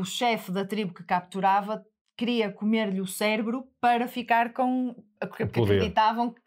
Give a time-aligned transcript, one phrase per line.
[0.00, 1.84] o chefe da tribo que capturava
[2.16, 4.94] queria comer-lhe o cérebro para ficar com.
[5.18, 5.76] Porque, poder.
[5.76, 6.40] acreditavam que,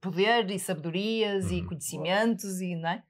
[0.00, 1.66] poder e sabedorias e Uhum.
[1.68, 3.02] conhecimentos e não é?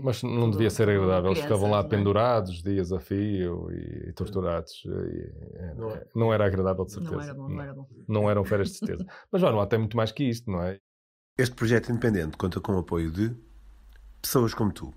[0.00, 1.32] Mas não Tudo- devia ser agradável.
[1.32, 1.88] Eles ficavam lá não é?
[1.88, 4.84] pendurados, dias a fio e, torturados.
[4.84, 6.06] E, é, Não é.
[6.14, 7.16] não era agradável, de certeza.
[7.16, 7.88] Não era bom, não era bom.
[8.06, 9.04] Não eram férias de certeza.
[9.32, 10.78] Mas Vanuatu é muito mais que isto, não é?
[11.36, 13.34] Este projeto independente conta com o apoio de
[14.22, 14.94] pessoas como tu.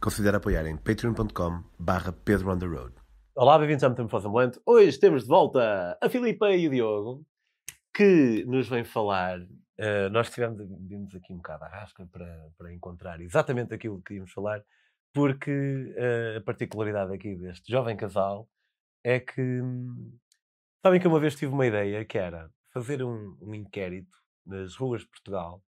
[0.00, 2.94] Considera apoiar em patreon.com barra Pedro on the Road.
[3.40, 4.60] Olá, bem-vindos à Metamorfose Ambulante.
[4.66, 7.24] Hoje temos de volta a Filipa e o Diogo,
[7.94, 9.38] que nos vem falar.
[9.76, 14.14] eh, nós tivemos vimos aqui um bocado à rasca para, para encontrar exatamente aquilo que
[14.14, 14.60] íamos falar,
[15.14, 15.52] porque
[15.96, 18.48] eh, a particularidade aqui deste jovem casal
[19.04, 19.62] é que.
[20.84, 25.02] Sabem que uma vez tive uma ideia que era fazer um, um inquérito nas ruas
[25.02, 25.62] de Portugal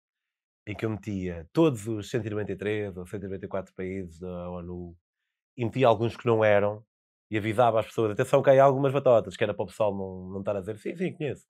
[0.66, 4.96] em que eu metia todos os 193 ou 194 países da ONU
[5.56, 6.84] e metia alguns que não eram
[7.30, 10.32] e avisava as pessoas, atenção que há algumas batotas, que era para o pessoal não,
[10.32, 11.46] não estar a dizer, sim, sim, conheço.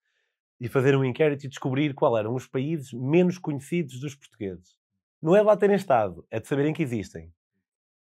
[0.60, 4.76] E fazer um inquérito e descobrir qual eram os países menos conhecidos dos portugueses.
[5.22, 7.32] Não é de lá terem estado, é de saberem que existem.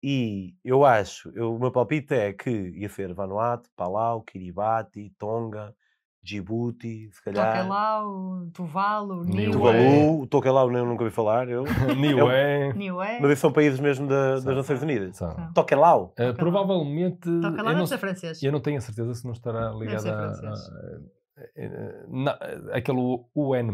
[0.02, 5.75] E eu acho, eu, o meu palpite é que ia ser Vanuatu, Palau, Kiribati, Tonga,
[6.22, 7.56] Djibouti, se calhar...
[7.58, 9.52] Tokelau, Tuvalu, Niue.
[9.52, 11.64] Tuvalu, Tokelau eu nunca ouvi falar, eu.
[11.98, 12.73] Niue.
[12.75, 13.20] Niue.
[13.22, 14.44] Mas são países mesmo da- das.
[14.45, 15.16] Nações Unidas.
[15.17, 15.31] São.
[15.34, 15.53] São.
[15.53, 16.14] Tokelau?
[16.17, 17.22] Eh, provavelmente.
[17.42, 18.44] Tokelau deve não, ser francês.
[18.44, 20.59] eu não tenho a certeza se não estará ligado a, francês.
[20.59, 21.00] a-
[21.64, 22.40] a- na-
[22.73, 23.00] aquele
[23.34, 23.70] UN.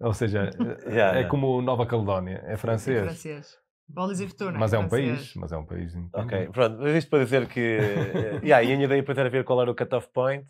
[0.00, 0.50] Ou seja,
[0.90, 1.28] Já, é já.
[1.28, 3.02] como Nova Caledónia, é É francês.
[3.04, 3.56] francês.
[3.96, 4.58] Wallis e Futuna.
[4.58, 5.16] Mas é um francês.
[5.18, 5.94] país, mas é um país.
[5.94, 6.50] Ok, independente.
[6.50, 7.60] pronto, mas isto para dizer que.
[7.60, 10.44] eh, yeah, e a minha ideia depois era ver qual era o cut-off point,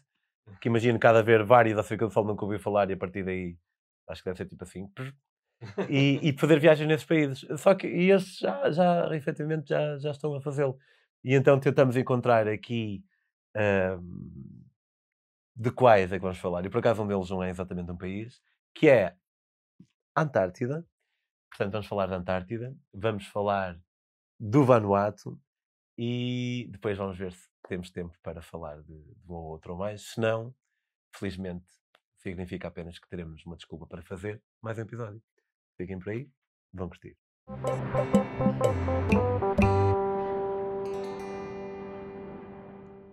[0.60, 3.24] que imagino cada haver vários da África do Sul nunca ouvi falar e a partir
[3.24, 3.56] daí
[4.08, 4.90] acho que deve ser tipo assim.
[5.88, 7.46] E, e fazer viagens nesses países.
[7.58, 10.78] Só que e esses já, já efetivamente já, já estão a fazê-lo.
[11.24, 13.02] E então tentamos encontrar aqui
[13.56, 14.66] ahm,
[15.56, 16.64] de quais é que vamos falar.
[16.64, 18.40] E por acaso um deles não é exatamente um país,
[18.74, 19.16] que é
[20.14, 20.86] a Antártida.
[21.50, 23.80] Portanto, vamos falar da Antártida, vamos falar
[24.38, 25.40] do Vanuatu
[25.98, 29.78] e depois vamos ver se temos tempo para falar de, de um ou outro ou
[29.78, 30.02] mais.
[30.02, 30.54] Se não,
[31.14, 31.66] felizmente,
[32.18, 35.22] significa apenas que teremos uma desculpa para fazer mais um episódio.
[35.76, 36.28] Fiquem por aí,
[36.72, 37.16] vão curtir.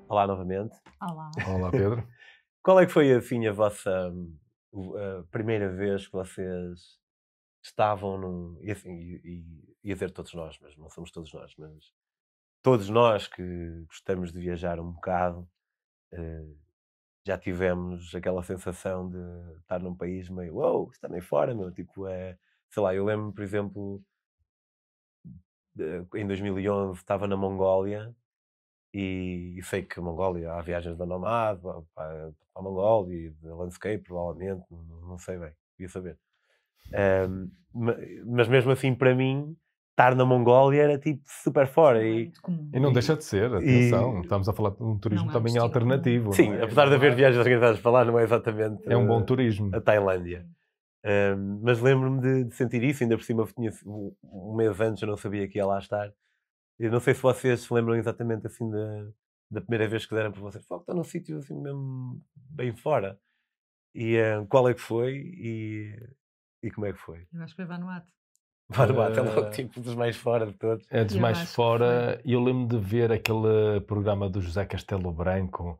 [0.07, 0.75] Olá novamente.
[1.01, 1.31] Olá.
[1.47, 2.07] Olá, Pedro.
[2.61, 4.13] Qual é que foi assim a vossa
[4.73, 6.99] a primeira vez que vocês
[7.63, 8.57] estavam num.
[8.61, 11.93] E assim, e, e, ia dizer todos nós, mas não somos todos nós, mas
[12.63, 13.43] todos nós que
[13.87, 15.49] gostamos de viajar um bocado
[16.13, 16.45] eh,
[17.25, 19.17] já tivemos aquela sensação de
[19.61, 21.71] estar num país meio, uou, está meio fora, meu.
[21.73, 22.37] Tipo, é.
[22.71, 24.03] Sei lá, eu lembro, por exemplo,
[25.75, 28.15] de- em 2011 estava na Mongólia
[28.93, 33.31] e, e sei que a Mongólia há viagens da Nomad para, para a Mongólia e
[33.31, 36.19] da Landscape, provavelmente, não, não sei bem, queria saber.
[37.73, 39.55] Ma- mas mesmo assim, para mim,
[39.93, 42.03] estar na Mongólia era tipo super fora.
[42.05, 42.31] E.
[42.73, 44.17] E não deixa de ser, atenção.
[44.17, 46.33] e- Estamos a falar de um turismo Não é um também alternativo.
[46.33, 46.63] sim, é?
[46.63, 49.69] apesar de haver viagens organizadas para lá, não é exatamente É um bom turismo.
[49.73, 50.45] a Tailândia.
[51.05, 55.01] Ahm, mas lembro-me de, de sentir isso, ainda por cima tinha, um um mês antes
[55.03, 56.11] eu não sabia que ia lá estar.
[56.79, 59.05] Eu não sei se vocês se lembram exatamente assim da,
[59.51, 60.65] da primeira vez que deram para vocês.
[60.65, 63.19] Fogo, está num sítio assim mesmo bem fora.
[63.93, 65.95] E ah, qual é que foi e,
[66.63, 67.27] e como é que foi?
[67.31, 68.11] Eu acho que foi Vanuatu.
[68.69, 70.85] Vanuatu é logo Eh, tipo dos mais fora de todos.
[70.89, 72.19] É dos Eu mais fora.
[72.25, 75.77] E eu lembro de ver aquele programa do José Castelo Branco,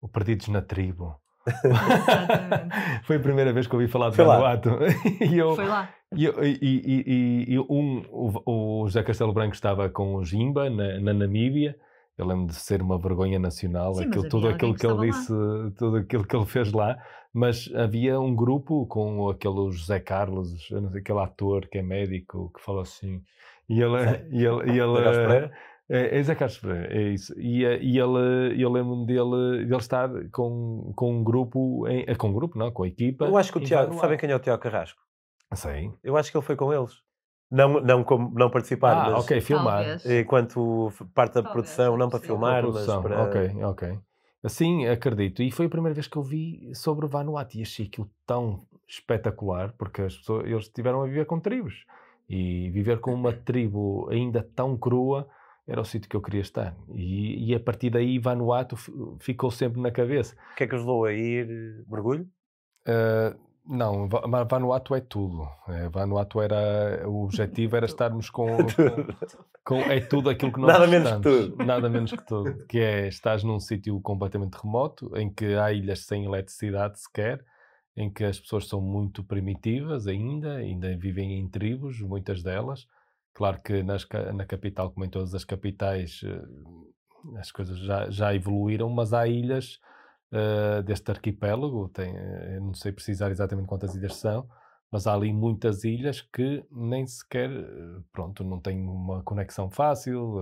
[0.00, 1.16] o Perdidos na Tribo.
[3.04, 4.34] Foi a primeira vez que ouvi falar de Foi lá.
[4.36, 4.70] Vanuatu.
[5.24, 5.88] e eu, Foi lá.
[6.14, 10.68] e, e- e- e- e um, o, o José Castelo Branco estava com o Jimba
[10.68, 11.76] na, na Namíbia.
[12.18, 15.32] Eu lembro de ser uma vergonha nacional, Sim, aquilo, tudo aquilo que ele estava disse,
[15.78, 16.96] tudo aquilo que ele fez lá.
[17.38, 22.80] Mas havia um grupo com aquele José Carlos, aquele ator que é médico, que fala
[22.80, 23.22] assim.
[23.68, 23.94] E ele,
[24.30, 25.52] e ele, e ele Zé Carlos Pereira?
[25.90, 27.38] é, é Zé Carlos Pereira, é isso.
[27.38, 32.14] E, eh, e ele, eu lembro-me dele, dele estar com, com um grupo, em, eh,
[32.14, 33.26] com um grupo, não, com a equipa.
[33.26, 34.98] Eu acho que o Tiago, sabem quem é o Tiago Carrasco?
[35.52, 35.92] Sei.
[36.02, 37.02] Eu acho que ele foi com eles.
[37.50, 39.84] Não, não, como, não participar, Ah, mas ok, filmar.
[39.84, 40.06] Talvez.
[40.06, 42.26] enquanto parte da Talvez, produção, não para sim.
[42.28, 43.22] filmar, A mas produção, para.
[43.24, 43.98] Ok, ok.
[44.46, 45.42] Assim, acredito.
[45.42, 49.72] E foi a primeira vez que eu vi sobre Vanuatu e achei aquilo tão espetacular,
[49.76, 51.84] porque as pessoas, eles estiveram a viver com tribos.
[52.28, 55.28] E viver com uma tribo ainda tão crua
[55.66, 56.76] era o sítio que eu queria estar.
[56.94, 60.36] E, e a partir daí Vanuatu fi- ficou sempre na cabeça.
[60.52, 61.84] O que é que os levou a ir?
[61.88, 62.28] Mergulho?
[62.86, 63.36] Uh,
[63.68, 65.48] Não, Va- Va- Vanuatu é tudo.
[65.68, 67.08] É, Vanuatu era.
[67.08, 68.46] O objetivo era estarmos com.
[69.64, 71.64] com, com- é tudo aquilo que nós Nada menos que tudo.
[71.64, 72.64] Nada menos que tudo.
[72.68, 77.44] Que é estás num sítio completamente remoto, em que há ilhas sem eletricidade sequer,
[77.96, 82.86] em que as pessoas são muito primitivas ainda, ainda vivem em tribos, muitas delas.
[83.34, 88.34] Claro que nas na capital, como em todas as capitais, eh, as coisas já, já
[88.34, 89.78] evoluíram, mas há ilhas
[90.32, 94.48] eh, deste arquipélago, tem, eh, não sei precisar exatamente quantas ilhas são,
[94.90, 100.38] mas há ali muitas ilhas que nem sequer, eh, pronto, não têm uma conexão fácil,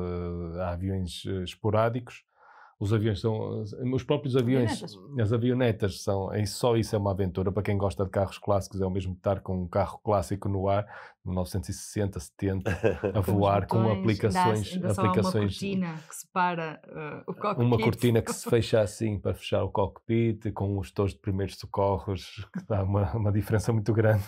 [0.57, 2.25] eh, há aviões esporádicos.
[2.79, 3.63] Os aviões são,
[3.95, 5.21] os próprios aviões, Avionetas.
[5.21, 7.53] as avionetas são, só isso é uma aventura.
[7.53, 10.49] Para quem gosta de carros clássicos, é o mesmo que estar com um carro clássico
[10.49, 10.85] no ar,
[11.25, 12.71] 1960, 70,
[13.15, 17.67] a voar com aplicações, só há uma aplicações cortina que separa uh, o cockpit.
[17.67, 21.57] uma cortina que se fecha assim para fechar o cockpit, com os tons de primeiros
[21.57, 24.25] socorros, que dá uma, uma diferença muito grande.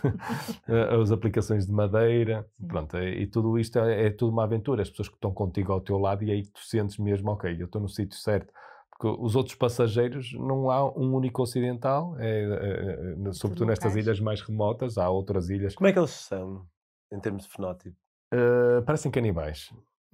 [1.03, 2.67] As aplicações de madeira, Sim.
[2.67, 4.83] pronto, é- e tudo isto é, é tudo uma aventura.
[4.83, 7.67] As pessoas que estão contigo ao teu lado, e aí tu sentes mesmo, ok, eu
[7.67, 8.53] estou no sítio certo.
[8.99, 14.19] Porque os outros passageiros, não há um único ocidental, é, é, é, sobretudo nestas ilhas
[14.21, 15.75] mais remotas, há outras ilhas.
[15.75, 16.67] Como é que eles são,
[17.13, 17.97] em termos de fenótipo?
[18.33, 19.71] eh, parecem canibais.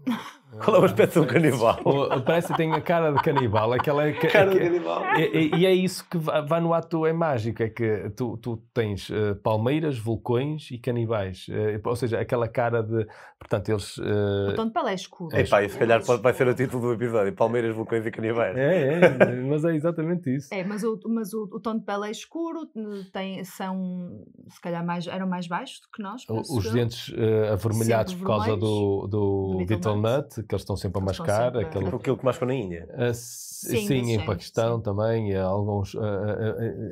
[0.62, 1.78] Qual é o aspecto de um canibal?
[2.26, 3.72] Parece que tem a cara de canibal.
[3.72, 5.02] Aquela é, Cara de que- canibal.
[5.16, 9.08] E, e- e é isso que Va- Vanuatu é mágico, é que tu, tu tens
[9.10, 11.46] eh, palmeiras, vulcões e canibais.
[11.49, 13.06] Eh, ou seja, aquela cara de...
[13.38, 13.99] Portanto, eles...
[13.99, 15.34] eh, O tom de pele é escuro.
[15.34, 18.54] Epá, e se calhar pode, vai ser o título do episódio: Palmeiras, Vulcões e Canibais.
[18.54, 20.52] é, é, mas é exatamente isso.
[20.52, 22.66] É, mas, o, mas o, o tom de pele é escuro,
[23.10, 26.25] tem, são, se calhar, mais, eram mais baixos do que nós.
[26.28, 27.10] Os dentes
[27.50, 29.66] avermelhados por causa do, do, do
[30.00, 31.44] Beetle Nut, que eles estão sempre a Eles mascar.
[31.52, 32.88] sempre aquele- aquilo que mais ficou na Índia.
[32.96, 34.82] S- Sim, sim, em Paquistão sim.
[34.82, 35.94] também, e alguns.
[35.94, 36.00] ah,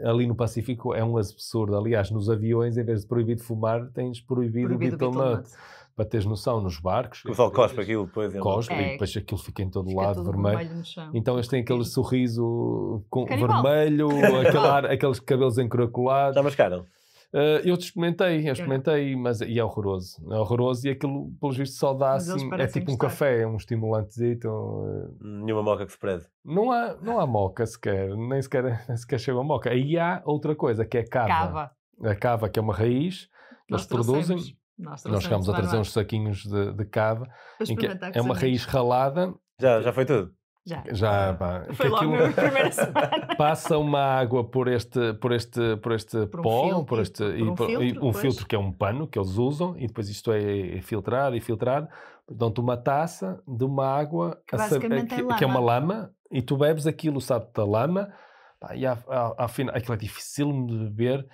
[0.05, 1.77] ah, ali no Pacífico é um absurdo.
[1.77, 5.51] Aliás, nos aviões, em vez de proibido fumar, tens proibido, Proibido o Beetle Beetle Nut.
[5.97, 7.23] Para teres noção, nos barcos.
[7.25, 8.33] O pessoal cospe aquilo depois.
[8.33, 8.89] e ele- Cospe É.
[8.89, 10.77] e depois aquilo fica em todo Fica lado vermelho.
[10.77, 11.11] no chão.
[11.13, 13.63] Então eles têm aquele sorriso com Canibal.
[13.63, 14.09] vermelho,
[14.41, 16.37] aquele ar- aqueles cabelos encuraculados.
[16.37, 16.85] Já mascaram?
[17.33, 20.17] Ah, eu te experimentei, eu experimentei, mas e é horroroso.
[20.31, 22.51] É horroroso e aquilo, pelos vistos, só dá Mas assim.
[22.55, 23.09] É tipo um gostar.
[23.09, 24.49] café, é um estimulantezito.
[24.49, 26.27] ah, Nenhuma moca que se preze.
[26.45, 29.71] Não há, não há moca sequer, nem sequer, nem sequer chega a moca.
[29.71, 31.29] Aí há outra coisa, que é cava.
[31.29, 31.71] Cava.
[32.03, 33.27] A cava, que é uma raiz,
[33.67, 34.39] que eles Nós produzem.
[34.79, 37.29] Nós, Nós chegámos a trazer uns saquinos de, de cava,
[37.69, 40.33] em que é os uma raiz ralada, Já, já foi tudo.
[40.71, 40.85] Já.
[40.93, 43.35] já pá, Foi que logo aquilo primeira semana.
[43.37, 47.25] passa uma água por este, por este, por este Por um pó, filtro, por este,
[47.25, 48.17] por e um e filtro, um pois.
[48.21, 51.89] filtro que é um pano que eles usam, e depois isto é filtrado e filtrado.
[52.31, 56.13] Dão-te uma taça de uma água Que a basicamente é que, é uma lama.
[56.31, 58.13] e tu bebes aquilo, sabe, da lama,
[58.61, 61.27] pá, e ao, ao, ao final, aquilo é dificílimo de beber.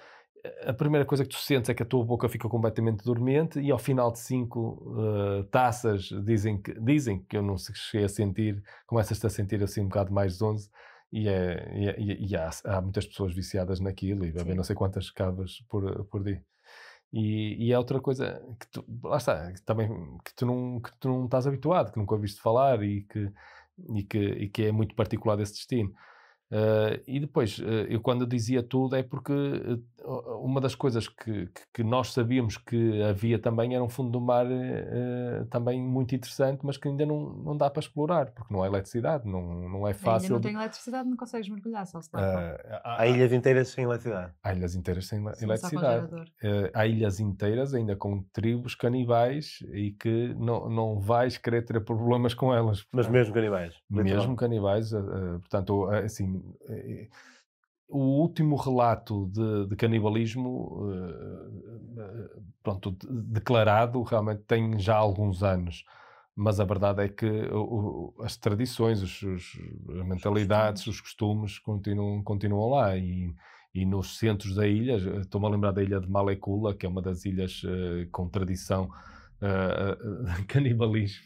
[0.66, 3.70] A primeira coisa que tu sentes é que a tua boca fica completamente dormente, e
[3.70, 4.94] ao final de cinco
[5.40, 9.80] eh, taças, dizem que, dizem que eu não cheguei a sentir, começas-te a sentir assim
[9.82, 10.70] um bocado mais de 11,
[11.12, 14.64] e, é, e, é- e- e há, há muitas pessoas viciadas naquilo e bebem não
[14.64, 16.42] sei quantas cavas por, por dia.
[17.12, 19.88] E, e é outra coisa que tu, lá está, que também
[20.24, 23.30] que tu, não, que tu não estás habituado, que nunca ouviste falar e que,
[23.94, 25.92] e que, e que é muito particular desse destino.
[26.50, 29.32] Eh, e depois, eh, eu quando dizia tudo é porque
[30.06, 34.46] uma das coisas que, que, nós sabíamos que havia também era um fundo do mar
[34.48, 38.66] eh, também muito interessante, mas que ainda não, não dá para explorar, porque não há
[38.66, 40.30] eletricidade, não, não é Ainda fácil.
[40.30, 43.68] não de- tem eletricidade, não consegues mergulhar, só se dá eh, há, Há ilhas inteiras
[43.68, 44.32] sem eletricidade.
[44.42, 46.32] há ilhas inteiras sem eletricidade.
[46.42, 51.80] Eh, há ilhas inteiras ainda com tribos canibais e que não, não vais querer ter
[51.84, 52.86] problemas com elas.
[52.92, 53.74] Mas mesmo canibais.
[53.90, 57.08] mesmo canibais, eh, eh, portanto, assim, eh,
[57.88, 65.42] o último relato de, de canibalismo, eh, eh, pronto, de- declarado, realmente tem já alguns
[65.42, 65.84] anos.
[66.34, 69.58] Mas a verdade é que o- o- as tradições, os, os-
[70.00, 72.96] as mentalidades, os costumes continuam, continuam lá.
[72.96, 73.34] E,
[73.74, 77.02] e nos centros da ilha, estou-me a lembrar da ilha de Malekula, que é uma
[77.02, 78.90] das ilhas eh, com tradição
[79.40, 79.96] eh,
[80.40, 81.24] de canibalismo,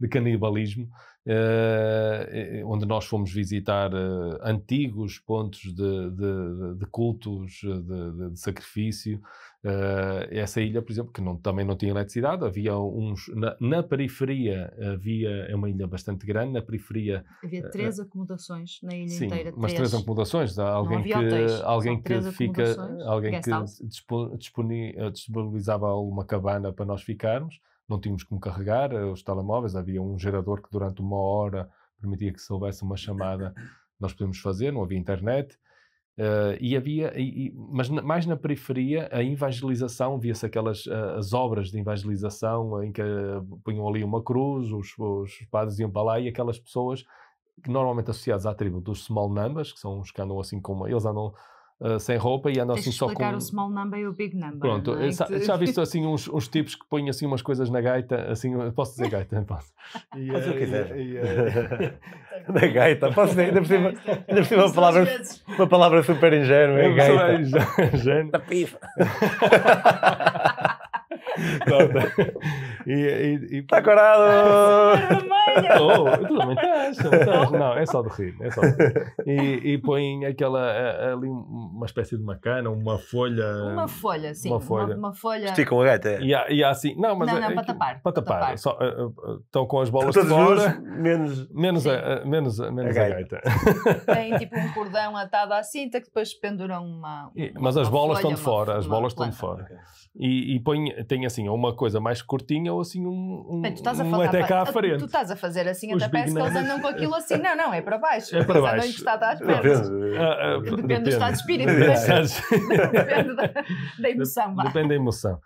[0.00, 0.88] de canibalismo
[1.24, 9.20] eh, onde nós fomos visitar eh, antigos pontos de, de- de cultos, de, de- sacrifício.
[9.64, 13.28] Eh, essa ilha, por exemplo, que não- também não tinha eletricidade, havia uns.
[13.36, 15.30] Na, na periferia havia.
[15.48, 17.24] É uma ilha bastante grande, na periferia.
[17.44, 19.54] Havia três acomodações na ilha Sim, inteira.
[19.54, 20.58] umas três acomodações.
[20.58, 22.62] Há alguém que, hotéis, alguém três que fica.
[22.72, 23.50] acomodações, Alguém que
[25.12, 27.60] disponibilizava uma cabana para nós ficarmos.
[27.92, 31.68] Não tínhamos como carregar eh, os telemóveis, havia um gerador que durante uma hora
[32.00, 33.52] permitia que se houvesse uma chamada
[34.00, 35.58] nós podíamos fazer, não havia internet.
[36.18, 41.16] Uh, e havia, e, e, mas na, mais na periferia, a evangelização, via-se aquelas uh,
[41.16, 45.90] as obras de evangelização em que uh, punham ali uma cruz, os, os padres iam
[45.90, 47.04] para lá e aquelas pessoas
[47.62, 50.86] que normalmente associadas à tribo dos small numbers, que são os que andam assim como
[50.86, 51.32] eles andam
[51.82, 53.12] uh, sem roupa e andam Tens assim só com.
[53.12, 54.58] explicar o small number e o big number.
[54.58, 55.10] Pronto, é?
[55.10, 58.52] já, já viste assim uns, uns tipos que põem assim umas coisas na gaita, assim,
[58.70, 59.72] posso dizer gaita, posso.
[60.16, 60.96] E, Faz o que eh, quiser.
[60.96, 61.94] e, eh,
[62.48, 63.10] Da gaita.
[63.12, 66.78] Posso dizer, ainda por cima, ainda por cima uma, palavra, uma palavra super ingênua.
[66.78, 68.30] É gaita.
[68.30, 68.78] Da pifa.
[72.86, 75.26] E, e, e, Está corado!
[75.80, 77.50] Oh, tu também estás.
[77.52, 78.36] Não, é só de rir.
[78.40, 79.14] É só de rir.
[79.26, 83.46] E, e põem aquela, ali uma espécie de uma cana, uma folha.
[83.72, 84.48] Uma folha, sim.
[84.48, 84.82] Uma Uma folha.
[84.86, 84.96] folha.
[84.98, 85.44] Uma, folha.
[85.46, 86.18] Esticam a gaita.
[86.20, 86.94] E há, e há assim.
[86.96, 88.40] Não, mas Não, é- não, é para tapar, Para tapar.
[88.40, 88.58] tapar.
[88.58, 90.80] Só, uh, uh, estão com as bolas Todos fora.
[90.80, 91.48] menos.
[91.50, 93.40] Menos, a, a- menos, a- menos A a gaita.
[93.42, 94.00] gaita.
[94.14, 97.30] Tem tipo um cordão atado à cinta que depois penduram uma.
[97.36, 99.28] E- uma- mas as uma bolas folha, estão de fora, uma- as uma bolas estão
[99.30, 99.66] de fora.
[100.14, 103.76] E, e põe, tem assim, uma coisa mais curtinha ou assim um, um, Bem, tu
[103.78, 104.98] estás a um falar até cá à frente.
[104.98, 107.38] Tu estás a fazer assim, Os até parece que eles andam com aquilo assim.
[107.38, 108.36] Não, não, é para baixo.
[108.36, 109.08] É para Eles andam baixo.
[109.08, 109.88] às pernas.
[109.88, 110.16] Depende.
[110.18, 111.72] Ah, ah, Depende do estado de espírito.
[111.72, 112.92] Depende.
[112.92, 113.62] Depende da,
[114.00, 114.54] da emoção.
[114.54, 114.62] vá.
[114.64, 115.38] Depende da emoção.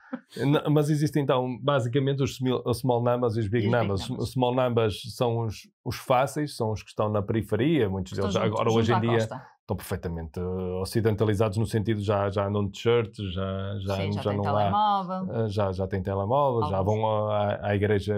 [0.72, 2.36] Mas existem então, basicamente, os
[2.80, 4.08] small numbers e os big E os big numbers.
[4.08, 4.24] numbers.
[4.28, 7.88] Os small numbers são os, os fáceis, são os que estão na periferia.
[7.88, 9.42] Muitos Estão deles junto- agora, junto hoje em dia, costa.
[9.66, 14.22] Estão perfeitamente uh, ocidentalizados no sentido já, já andam de shirt, já, já, Sim, já,
[14.22, 14.58] já tem não há.
[14.60, 15.44] telemóvel.
[15.44, 17.00] Uh, Já, já tem telemóvel, já Alguns.
[17.00, 18.14] vão à, à igreja,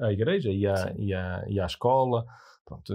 [0.00, 0.94] à, à igreja e, à, Sim.
[0.98, 2.26] e, à, e à escola.
[2.64, 2.94] Pronto,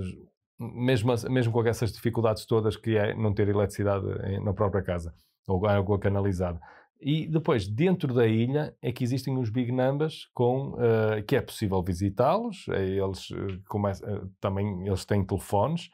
[0.60, 4.06] mesmo, mesmo com essas dificuldades todas que é não ter eletricidade
[4.44, 5.14] na própria casa
[5.48, 6.60] ou água canalizada.
[7.04, 11.42] E depois, dentro da ilha, é que existem os big numbers com, uh, que é
[11.42, 12.66] possível visitá-los.
[12.70, 15.90] eh, Eles, uh, começam, uh, também eles têm telefones.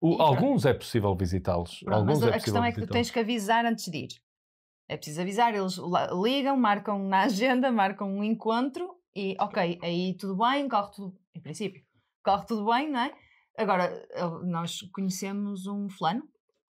[0.00, 1.82] O- alguns é possível visitá-los.
[1.86, 4.08] Mas é a questão é que tens que avisar antes de ir.
[4.88, 5.76] É preciso avisar, eles
[6.22, 7.20] ligam, marcam na
[7.60, 11.82] agenda, marcam um encontro e ok, aí tudo bem, corre tudo, em princípio,
[12.24, 13.12] corre tudo bem, não é?
[13.58, 16.22] Agora, eu- nós conhecemos um fulano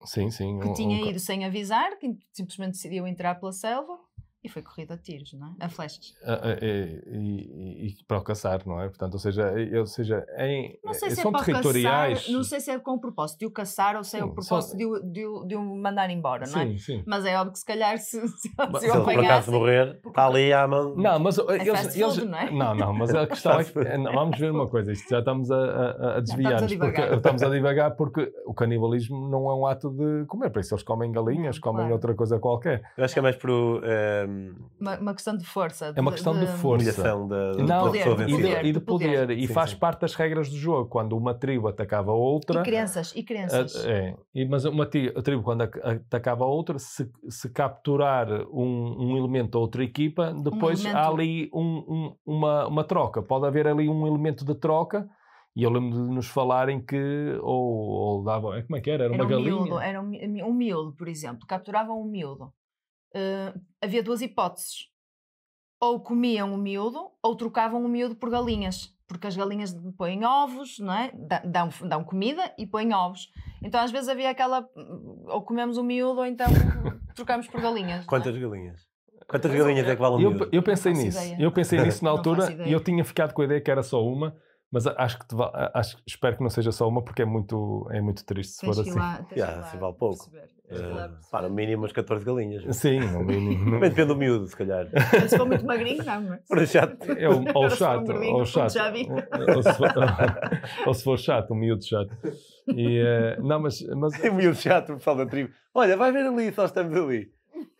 [0.04, 0.58] Sim, sim.
[0.58, 3.98] que um- tinha um- ido sem avisar, que simplesmente decidiu entrar pela selva
[4.42, 5.64] e foi corrido a tiros, não é?
[5.64, 6.14] A flechas.
[6.24, 8.88] a- a- e, e- e para o caçar, não é?
[8.88, 12.18] Portanto, ou seja, ou seja em, Não sei se são é para territoriais.
[12.20, 14.26] caçar, não sei se é com o propósito de o caçar ou se é Sim,
[14.26, 16.66] o propósito só- de, o, de, o, de o mandar embora, não é?
[16.68, 17.02] Sim, sim.
[17.06, 19.52] Mas é óbvio que se calhar se, se, Mas se Se eu ele por acaso
[19.52, 20.94] morrer, está ali à mão.
[20.96, 22.50] Não, mas uh, eles, fast eles- food, não é?
[22.50, 25.50] não, não, mas a questão é que eh, vamos ver uma coisa, isto já estamos
[25.50, 27.12] a, a, a desviar porque divagar.
[27.14, 30.82] estamos a divagar porque o canibalismo não é um ato de comer, por isso eles
[30.82, 31.92] comem galinhas, comem claro.
[31.92, 32.82] outra coisa qualquer.
[32.96, 33.50] Eu acho que é mais por
[33.84, 34.29] ehm,
[34.80, 35.92] Uma, uma questão de força.
[35.94, 37.02] É uma questão de força.
[37.02, 38.64] da, da Não, pessoa poder, e de, poder.
[38.64, 39.38] e de poder, poder.
[39.38, 39.76] e Sim, faz sim.
[39.76, 40.88] parte das regras do jogo.
[40.88, 43.76] Quando uma tribo atacava outra, E crianças, e crianças.
[43.84, 48.96] A- é, e- mas uma tribo, quando ac- atacava a outra, se, se capturar um,
[49.12, 51.10] um elemento da outra equipa, depois há elemento.
[51.12, 53.22] ali um- um- uma, uma troca.
[53.22, 55.08] Pode haver ali um elemento de troca.
[55.56, 56.96] E eu lembro de nos falarem que,
[57.42, 57.60] ou,
[57.90, 59.04] ou dava, como é que era?
[59.06, 59.52] Era Era uma um galinha.
[59.56, 60.12] miúdo, era um,
[60.48, 61.44] um miúdo, por exemplo.
[61.44, 62.52] Capturavam um miúdo.
[63.14, 64.88] Eh, havia duas hipóteses.
[65.80, 68.94] Ou comiam o miúdo, ou trocavam o miúdo por galinhas.
[69.08, 71.10] Porque as galinhas põem ovos, não é?
[71.44, 73.28] Dão, dão comida e põem ovos.
[73.62, 74.68] Então às vezes havia aquela.
[75.26, 76.46] Ou comemos o miúdo, ou então
[77.16, 78.04] trocamos por galinhas.
[78.04, 78.06] é?
[78.06, 78.88] Quantas galinhas?
[79.26, 80.48] Quantas galinhas é que valem Eu, miúdo?
[80.52, 81.18] eu pensei nisso.
[81.18, 81.36] ideia.
[81.40, 84.04] Eu pensei nisso na altura e eu tinha ficado com a ideia que era só
[84.04, 84.36] uma,
[84.70, 87.86] mas acho que te va- acho, espero que não seja só uma porque é muito,
[87.90, 88.98] é muito triste se Tens for assim.
[88.98, 90.30] lá- tens se vale pouco.
[90.70, 92.62] ir lá Eh, pá, no mínimo umas 14 galinhas.
[92.76, 93.64] Sim, no mínimo.
[93.74, 94.86] Também depende do miúdo, se calhar.
[95.28, 96.34] Se for muito magrinho, não.
[96.34, 96.66] é?
[96.66, 96.96] Chato.
[97.10, 98.72] É o, ou um chato, gordinho, ou chato.
[98.72, 99.08] já vi.
[99.10, 99.92] Ou, ou se for,
[100.86, 102.16] ou se for chato, um miúdo chato.
[102.68, 105.50] E, eh, não, mas, mas Tem miúdo chato, o pessoal da tribo.
[105.74, 107.32] Olha, vai ver ali, só estamos ali.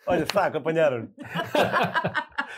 [0.06, 1.08] Olha, saco, apanharam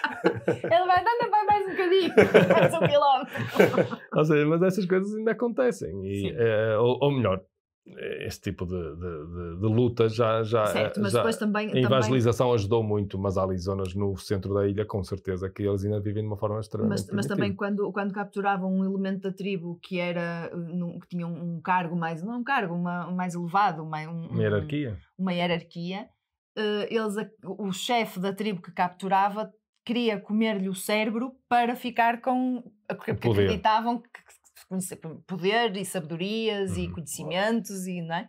[0.64, 2.12] Ele vai andando, vai mais um bocadinho,
[2.52, 3.98] mais um quilómetro.
[4.14, 6.04] Ou seja, mas essas coisas ainda acontecem.
[6.04, 7.40] E, eh, ou, ou melhor,
[7.86, 10.42] eh, esse tipo de, de, de, de luta já.
[10.42, 11.66] já Certo, mas já- depois também.
[11.68, 15.48] a também evangelização ajudou muito, mas há ali zonas no centro da ilha, com certeza,
[15.50, 18.84] que eles ainda vivem de uma forma extremamente mas, mas também quando, quando capturavam um
[18.84, 23.08] elemento da tribo que era num- que tinha um cargo mais não um cargo uma,
[23.08, 24.96] um mais elevado uma, um- Uma hierarquia.
[25.18, 26.08] uma hierarquia
[26.56, 29.50] eh, eles o chefe da tribo que capturava
[29.84, 33.42] queria comer-lhe o cérebro para ficar com porque Poder.
[33.44, 34.08] acreditavam que,
[35.26, 36.92] poder e sabedorias e Uhum.
[36.92, 38.28] conhecimentos e não é?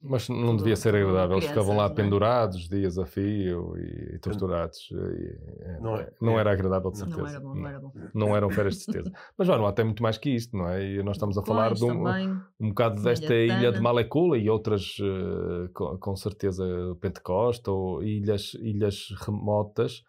[0.00, 1.38] Mas não Tudo- devia ser agradável.
[1.38, 1.94] Eles ficavam lá não é?
[1.96, 4.88] pendurados dias a fio e, e torturados.
[4.92, 6.40] E, é, Não é- não é.
[6.40, 7.20] era agradável, de Não certeza.
[7.20, 7.92] Não era bom, não era bom.
[8.14, 9.10] Não eram férias de certeza.
[9.36, 10.84] Mas Vanuatu é muito mais que isto, não é?
[10.88, 12.30] E nós estamos a falar de um, também.
[12.60, 13.80] um bocado Ilha desta de ilha de.
[13.80, 16.64] Malecula e outras, eh, com, com certeza,
[17.00, 20.04] Pentecoste ou ilhas, ilhas remotas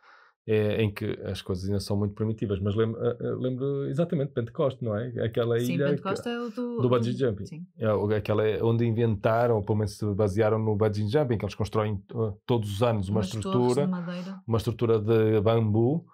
[0.51, 2.59] eh, em que as coisas ainda são muito primitivas.
[2.59, 5.09] Mas lembro, eh, eh, lembro exatamente Pentecoste, não é?
[5.23, 5.85] Aquela Sim, ilha.
[5.85, 6.81] que- Pentecoste é o do...
[6.81, 7.45] do bungee jumping.
[7.45, 7.65] Sim.
[7.77, 11.53] é aquela é onde inventaram, ou pelo menos se basearam no bungee jumping, que eles
[11.55, 13.89] constroem uh, todos os anos uma Umas estrutura,
[14.47, 16.05] uma estrutura de bambu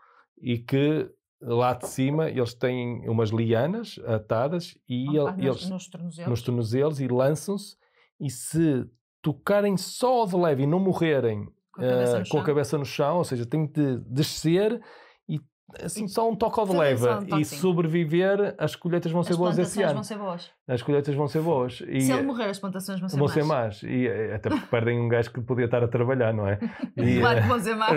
[0.41, 1.09] e que
[1.41, 6.29] lá de cima eles têm umas lianas atadas e Ah, ele- nos, eles nos tornozelos.
[6.29, 7.77] nos tornozelos e lançam-se
[8.19, 8.85] e se
[9.21, 12.43] tocarem só de leve e não morrerem Com a cabeça eh, no com a chão.
[12.43, 14.81] cabeça no chão, ou seja, tem de descer
[15.27, 15.39] e
[15.83, 17.05] assim E só um toque ao de leve
[17.37, 19.93] e sobreviver, as colheitas vão ser As boas esse plantações ano.
[19.95, 20.51] vão ser boas.
[20.67, 21.81] As colheitas vão ser boas.
[21.87, 23.33] E, Se ele eh, morrer, as plantações vão ser vão más.
[23.33, 23.83] ser más.
[23.83, 26.59] E, eh, até porque perdem um gajo que podia estar a trabalhar, não é?
[26.97, 27.89] E, Claro eh, que vão ser más.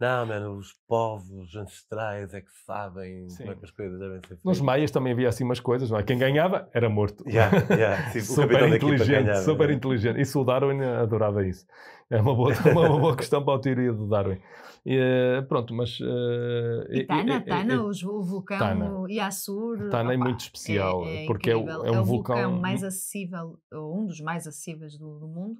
[0.00, 3.38] Não, mano, os povos ancestrais é que sabem Sim.
[3.38, 4.60] como é que as coisas devem ser nos feitas.
[4.60, 6.02] maias também havia assim umas coisas, não é?
[6.02, 7.24] Quem ganhava era morto.
[7.28, 9.42] Yeah, yeah, sim, super inteligente, ganhava.
[9.42, 10.20] super inteligente.
[10.20, 11.66] Isso o Darwin adorava isso.
[12.10, 14.38] É uma boa, uma, uma boa questão para a teoria do Darwin.
[14.84, 15.98] E, eh, pronto, mas.
[16.00, 19.04] eh, E Tana, e- Tana, e- o vulcão Tana.
[19.10, 19.88] Yassur.
[19.90, 21.84] Tana é opá, muito especial, é porque é o- incrível.
[21.84, 25.56] é um o vulcão- mais acessível, ou um dos mais acessíveis do, do mundo.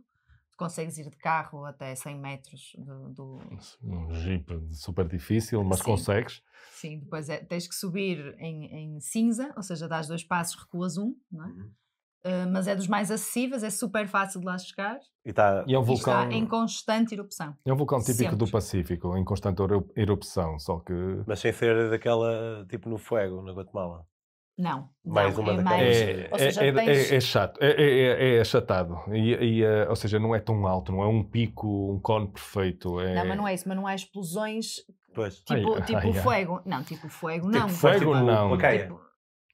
[0.56, 3.10] Consegues ir de carro até 100 metros do.
[3.10, 3.40] do-
[3.82, 5.84] Um jeep super difícil, mas Sim.
[5.84, 6.42] consegues.
[6.72, 8.64] Sim, depois é- tens que subir em,
[8.96, 11.48] em cinza, ou seja, dás dois passos, recuas um, não é?
[11.48, 11.70] Uhum.
[12.26, 15.75] Uh, mas é dos mais acessíveis, é super fácil de lá chegar E está E
[15.75, 16.25] é um e vulcão.
[16.25, 17.54] está em constante erupção.
[17.64, 18.52] É um vulcão típico do Sempre.
[18.52, 20.92] Pacífico, em constante eru- erupção, só que
[21.25, 24.04] Mas sem ser daquela, tipo no fuego, na Guatemala.
[24.58, 25.96] Não, Mais não, uma é daquelas- mais.
[26.00, 28.98] é, ou é- seja, é- tens- é- é chato, é, é- é- é achatado.
[29.12, 32.26] E, e, eh, ou seja, não é tão alto, não é um pico, um cone
[32.28, 32.98] perfeito.
[33.00, 33.14] É...
[33.14, 34.76] Não, mas não é isso, mas não há explosões
[35.14, 35.40] Pois.
[35.40, 36.22] tipo, Ai, tipo ai, ai.
[36.22, 36.60] fuego.
[36.64, 37.68] Não, tipo fuego, Tipo não.
[37.68, 38.56] fuego, Tipo, não.
[38.58, 39.06] Tipo,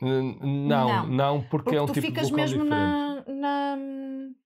[0.04, 0.36] N-
[0.68, 1.06] Não, Não.
[1.06, 2.70] não, porque, porque é um tu tipo ficas mesmo diferente.
[2.70, 3.76] na, na,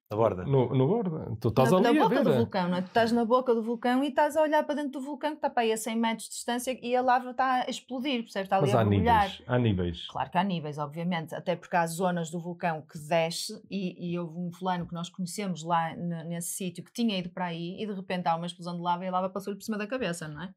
[0.09, 0.45] Na borda.
[0.45, 1.37] No, no bordo.
[1.41, 2.25] Tu estás na, ali na a boca ver.
[2.31, 2.83] do vulcão, não é?
[2.83, 5.39] Tu estás na boca do vulcão e estás a olhar para dentro do vulcão que
[5.39, 8.47] está para aí a 100 metros de distância e a lava está a explodir, percebes?
[8.47, 9.23] Está ali Mas a há mergulhar.
[9.25, 9.43] níveis.
[9.49, 10.07] Há níveis.
[10.09, 14.17] Claro que há níveis, obviamente, até porque há zonas do vulcão que desce e, e
[14.19, 17.77] houve um fulano que nós conhecemos lá ne- nesse sítio que tinha ido para aí
[17.83, 19.89] e de repente há uma explosão de lava e a lava passou-lhe por cima da
[19.89, 20.51] cabeça, não é?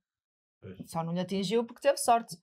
[0.85, 2.38] Só não lhe atingiu porque teve sorte,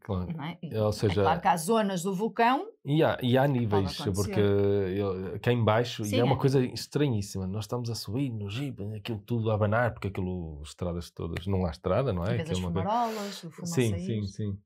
[0.00, 0.30] Claro.
[0.42, 0.58] é?
[0.62, 3.96] E Ou é seja, claro que há zonas do vulcão, E há, e há níveis,
[4.14, 6.38] porque eu- cá em baixo, e Sim, é uma é.
[6.38, 11.10] coisa estranhíssima, nós estamos a subir no jeep, aquilo tudo a abanar, porque aquilo, estradas
[11.10, 12.36] todas, não há estrada, não é?
[12.36, 14.04] vês as Aquilo é fumarolas, o fumo Sim, sair.
[14.04, 14.58] sim, sim.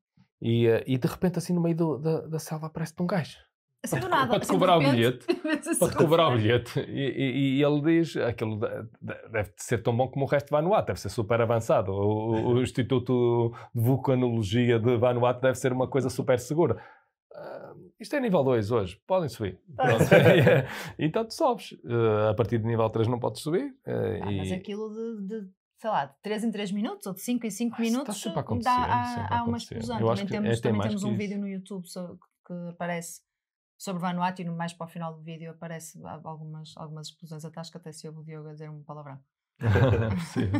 [0.42, 3.38] E, eh, e de repente assim no meio do- da, da selva aparece-te um gajo.
[3.84, 5.24] Assim do nada, para te assim cobrar o bilhete,
[5.60, 6.80] assim Para te cobrar o bilhete.
[6.80, 10.46] E, e- e ele diz, aquilo de- de- deve ser tão bom como o resto
[10.46, 11.92] de Vanuatu, deve ser super avançado.
[11.92, 16.82] O, o- Instituto de Vulcanologia de Vanuatu deve ser uma coisa super segura.
[17.32, 19.60] Ah, isto é nível 2 hoje, podem subir.
[19.76, 20.04] Pronto.
[20.98, 21.76] então tu sobes.
[21.86, 23.72] Ah, a partir de nível 3 não podes subir.
[23.86, 27.14] ah, Ah, mas e- aquilo de, de, sei lá, de 3 em 3 minutos ou
[27.14, 29.56] de 5 em 5 Ah, está minutos sempre a dá, há, sempre a há uma
[29.56, 29.98] explosão.
[29.98, 31.16] Também é temos, até também temos um isso.
[31.16, 31.84] vídeo no YouTube
[32.46, 33.20] que aparece
[33.78, 37.44] sobre Vanuatu e no- mais para o final do vídeo aparece a- algumas, algumas explosões.
[37.44, 39.18] Até acho que até se ouve o Diogo a dizer um palavrão.
[40.32, 40.50] Sim.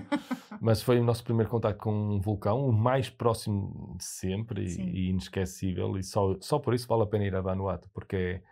[0.61, 4.81] Mas foi o nosso primeiro contacto com um vulcão, o mais próximo de sempre e,
[4.81, 5.97] e inesquecível.
[5.99, 8.43] E só, só por isso vale a pena ir a Vanuatu, porque é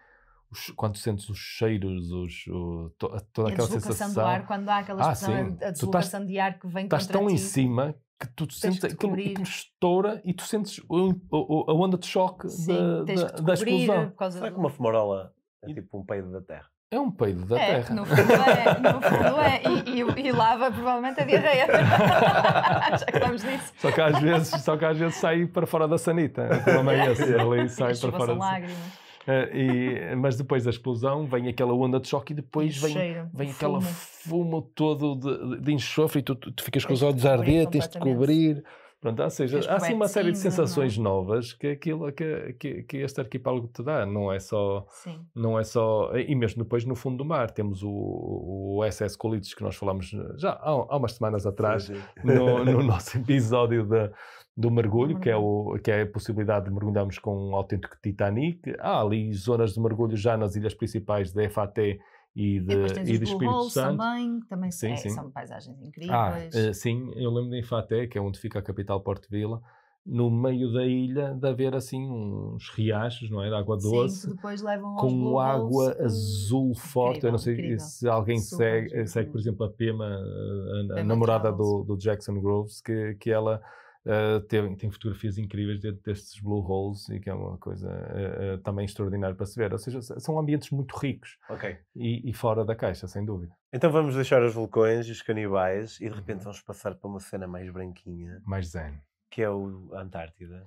[0.50, 4.14] os- quando sentes os cheiros, os, o- to- toda E a aquela deslocação sensação.
[4.22, 5.32] do ar, quando há aquela Ah, sim.
[5.32, 8.80] a- a estás- deslocação de ar que vem Estás tão em cima que tu sentes
[8.80, 13.14] que aquilo, aquilo estoura e tu sentes o- o- a onda de choque Sim, da,
[13.14, 14.08] da, da explosão.
[14.10, 16.66] por causa Será do- que uma fumarola é tipo um peido da terra?
[16.90, 17.94] É um peido da é, terra.
[17.96, 19.62] no fundo é, no fundo é.
[19.90, 21.66] E, e- e lava provavelmente a diarreia.
[22.96, 23.72] Já que estamos nisso.
[23.78, 26.44] Só que às vezes, só que às vezes sai para fora da sanita.
[26.44, 27.22] O problema é esse.
[27.34, 28.44] Ali sai para fora da sanita.
[28.44, 29.05] lágrimas.
[29.26, 29.50] Eh,
[30.12, 33.50] e- mas depois da explosão vem aquela onda de choque e depois vem, cheiro, vem
[33.50, 34.62] aquela fumo.
[34.74, 37.88] todo de, de enxofre e tu, tu, tu ficas com os olhos a arder, tens
[37.88, 38.62] de cobrir.
[38.98, 40.40] Pronto, ou seja, há assim uma série de é?
[40.40, 44.06] sensações novas que aquilo que, que, que este arquipélago te dá.
[44.06, 44.86] Não é só.
[44.88, 45.20] Sim.
[45.34, 46.10] Não é só.
[46.16, 50.10] E mesmo depois no fundo do mar temos o, o SS Colites que nós falamos
[50.38, 51.88] já há, há umas semanas atrás
[52.24, 54.10] no, no nosso episódio da-
[54.56, 57.96] do mergulho, Do que é, o, que é a possibilidade de mergulharmos com um autêntico
[58.02, 58.74] Titanic.
[58.78, 61.98] Há ali zonas de mergulho já nas ilhas principais de FAT e
[62.34, 62.76] E de, e
[63.12, 63.98] os de Espírito Santo.
[63.98, 65.10] também, também Sim, é- sim.
[65.10, 65.76] são paisagens
[66.10, 66.54] Ah, incríveis.
[66.54, 69.60] eh, sim, eu lembro de Infaté, que é onde fica a capital Porto Vila,
[70.04, 73.48] no meio da ilha de haver assim uns riachos, não é?
[73.48, 74.26] De água Sim, doce.
[74.28, 77.24] que depois levam com água eh, azul forte.
[77.26, 77.78] Eu não sei incrível.
[77.80, 79.40] se alguém segue, segue, por incrível.
[79.40, 83.60] exemplo, a Pema, a- a, Pema namorada do, do Jackson Groves, que, que ela
[84.06, 88.38] eh, tem, tem fotografias incríveis dentro destes Blue Holes e que é uma coisa eh,
[88.54, 89.72] eh, também extraordinária para se ver.
[89.72, 91.76] Ou seja, são ambientes muito ricos Ok.
[91.94, 93.52] e, e fora da caixa, sem dúvida.
[93.72, 96.14] Então vamos deixar os vulcões e os canibais e de Uhum.
[96.16, 98.94] repente vamos passar para uma cena mais branquinha, Mais zen.
[99.30, 100.66] que é o a Antártida.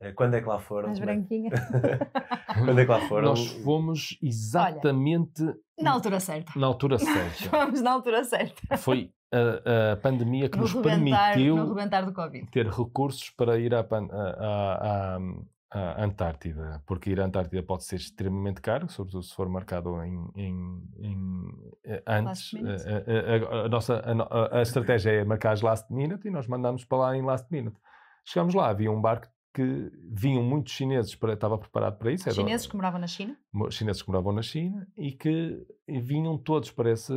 [0.00, 0.88] Eh, Quando é que lá foram?
[0.88, 1.50] Mais é- branquinha.
[2.58, 3.28] Quando é que lá foram?
[3.30, 5.42] Nós fomos exatamente
[5.78, 6.52] Na altura certa.
[6.58, 7.44] na altura certa.
[7.50, 8.76] Fomos na altura certa.
[8.78, 11.56] Foi a, a pandemia que No nos rebentar, permitiu
[12.50, 15.18] ter recursos para ir à, à- à-
[15.70, 20.30] à- Antártida, porque ir à Antártida pode ser extremamente caro, sobretudo se for marcado em,
[20.36, 21.44] em- em,
[21.84, 22.52] eh, antes.
[22.54, 26.46] Eh, eh, A, a- nossa, a, a- estratégia é marcar as last minute e nós
[26.46, 27.76] mandamos para lá em last minute.
[28.24, 32.28] Chegamos lá, havia um barco que vinham muitos chineses, para, estava preparado para isso.
[32.28, 33.34] era- Chineses que moravam na China
[33.70, 37.12] chineses que moravam na China e que vinham todos para esse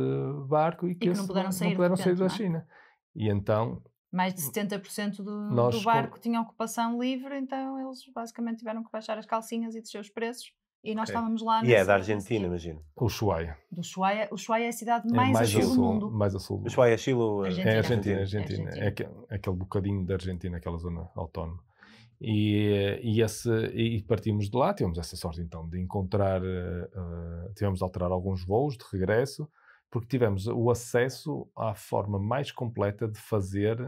[0.48, 2.28] barco e que, que não puderam não sair de puderam sair da não é?
[2.30, 2.66] China.
[3.14, 8.00] E então mais de 70% do, Nós do com- barco tinha ocupação livre, então eles
[8.14, 10.46] basicamente tiveram que baixar as calcinhas e descer os preços.
[10.82, 11.14] E nós Ok.
[11.14, 12.82] estávamos lá E é da Argentina, imagino.
[12.96, 13.54] o Ushuaia.
[13.70, 14.28] Do Ushuaia.
[14.30, 16.10] O Ushuaia é a cidade É mais, a a sul do mundo.
[16.10, 16.60] mais a sul.
[16.62, 17.44] O Ushuaia é Chile ou...
[17.44, 17.70] Argentina.
[17.70, 18.20] É Argentina, Argentina.
[18.20, 18.68] Argentina.
[18.70, 18.84] Argentina.
[18.86, 21.62] É aquele, aquele bocadinho da Argentina, aquela zona autónoma.
[22.20, 26.88] E, eh, e, esse, e partimos de lá, tivemos essa sorte então de encontrar, eh,
[27.56, 29.48] tivemos de alterar alguns voos de regresso,
[29.90, 33.80] porque tivemos o acesso à forma mais completa de fazer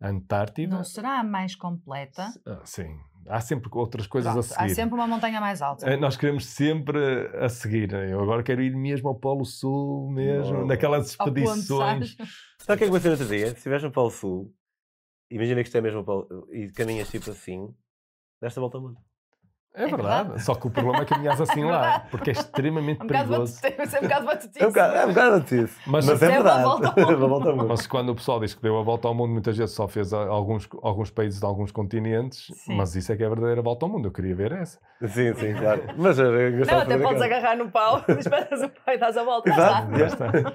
[0.00, 0.76] a Antártida.
[0.76, 2.28] Não será a mais completa.
[2.46, 2.96] Ah, sim,
[3.28, 4.72] há sempre outras coisas Pronto, a seguir.
[4.72, 5.96] há sempre uma montanha mais alta.
[5.96, 6.98] Nós queremos sempre
[7.36, 7.92] a seguir.
[7.92, 10.66] Eu agora quero ir mesmo ao Polo Sul, mesmo, Oh.
[10.66, 12.14] naquelas Ao ponto, expedições.
[12.14, 12.16] sabes?
[12.60, 13.46] Sabe o que é que vai ser outro dia?
[13.50, 14.52] Se estiveres no Polo Sul,
[15.30, 16.04] imagina que isto é mesmo
[16.52, 17.68] e caminhas tipo assim,
[18.40, 18.96] desta volta ao mundo.
[19.74, 20.22] É, É verdade.
[20.24, 20.42] verdade.
[20.44, 23.60] Só que o problema é caminhar assim É lá, porque é extremamente É um perigoso.
[23.62, 23.96] batutice.
[23.96, 24.62] É um bocado batutice.
[24.62, 25.80] É um bocado, é um bocado disso.
[25.86, 26.62] Mas, Mas, é é verdade.
[26.64, 27.16] volta ao mundo.
[27.18, 27.68] Uma volta ao mundo.
[27.68, 30.12] mas quando o pessoal diz que deu a volta ao mundo, muitas vezes só fez
[30.12, 32.76] alguns, alguns países de alguns continentes, Sim.
[32.76, 34.08] mas isso é que é a verdadeira volta ao mundo.
[34.08, 34.80] Eu queria ver essa.
[35.06, 35.82] Sim, sim, claro.
[35.96, 36.32] Mas eu
[36.66, 39.50] Não, até de podes agarrar no pau, esperas o pau e dás a volta.
[39.52, 39.92] Já Exato.
[39.92, 39.98] está.
[39.98, 40.52] Já está.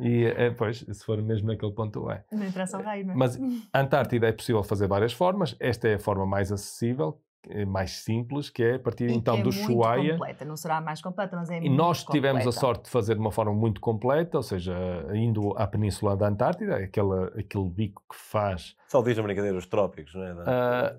[0.00, 2.24] E, é, pois, se for mesmo naquele ponto, é.
[2.32, 3.16] Não interessa o raio, não é?
[3.16, 3.38] Mas
[3.72, 5.54] a Antártida é possível fazer várias formas.
[5.60, 9.34] Esta é a forma mais acessível, eh, mais simples, que é a partir E então
[9.34, 10.12] que é do muito Ushuaia.
[10.12, 10.44] completa.
[10.46, 12.60] Não será a mais completa, mas é E muito nós tivemos a completa.
[12.60, 14.74] sorte de fazer de uma forma muito completa, ou seja,
[15.12, 18.74] indo à Península da Antártida, aquele, aquele bico que faz.
[18.88, 20.34] Só diz na brincadeira os trópicos, não é?
[20.46, 20.96] Ah,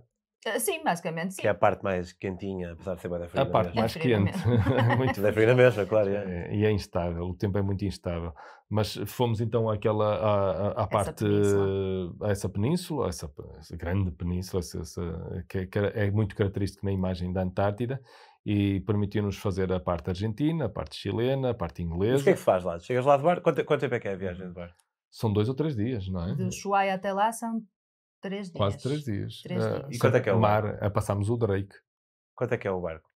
[0.60, 1.42] Sim, basicamente sim.
[1.42, 3.42] Que é a parte mais quentinha, apesar de ser bem da fria.
[3.44, 4.34] a parte É mais quente.
[4.98, 6.10] muito Da fria na mesma, claro.
[6.10, 6.48] é.
[6.52, 8.34] É, e é instável, o tempo é muito instável.
[8.70, 12.16] Mas fomos então àquela, à, à- à parte, península.
[12.28, 16.86] a essa península, essa, essa grande península, essa- essa- que, é- que é muito característico
[16.86, 18.02] na imagem da Antártida,
[18.46, 22.22] e permitiu-nos fazer a parte argentina, a parte chilena, a parte Mas inglesa.
[22.22, 22.78] o que é que se faz lá?
[22.80, 23.44] Chegas lá de barco?
[23.44, 24.76] Quanto, quanto tempo é que é a viagem de barco?
[25.12, 26.34] São dois ou três dias, não é?
[26.36, 27.62] De Ushuaia até lá são
[28.24, 28.58] três dias.
[28.58, 29.42] Quase três dias.
[29.44, 29.96] Três Ah, dias.
[29.96, 31.76] E quanto é que é o mar, ah, Passámos o Drake.
[32.34, 33.10] Quanto é que é o barco?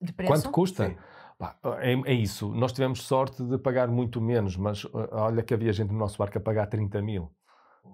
[0.00, 0.32] De preço?
[0.32, 0.96] Quanto custa?
[1.38, 2.50] Pá, É, é isso.
[2.54, 6.18] Nós tivemos sorte de pagar muito menos, mas uh, olha que havia gente no nosso
[6.18, 7.32] barco a pagar 30 mil.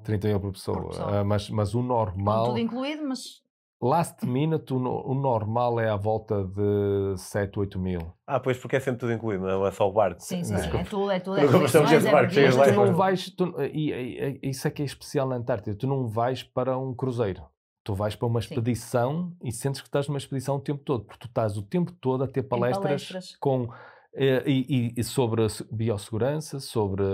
[0.02, 0.88] 30 mil por pessoa.
[0.88, 1.22] pessoa.
[1.22, 3.42] Uh, mas, mas o Com normal, tudo incluído, mas
[3.80, 8.00] last minute, o, no- o normal é à volta de 7, 8 mil.
[8.26, 10.20] Ah, pois porque é sempre tudo incluído, não é só o barco.
[10.22, 10.76] sim, sim, sim.
[10.76, 11.38] É tudo, é tudo.
[11.38, 11.58] É tudo.
[11.60, 11.76] desse
[12.08, 14.70] é barco, chegas bebidas, lá Tu é não vais, tu- e, e- e- isso é
[14.70, 17.42] que é especial na Antártida, tu não vais para um cruzeiro.
[17.84, 18.48] Tu vais para uma Sim.
[18.48, 21.92] expedição e sentes que estás numa expedição o tempo todo, porque tu estás o tempo
[21.92, 23.36] todo a ter palestras, palestras.
[23.38, 23.68] com
[24.16, 27.04] eh, e, e- e sobre biossegurança, sobre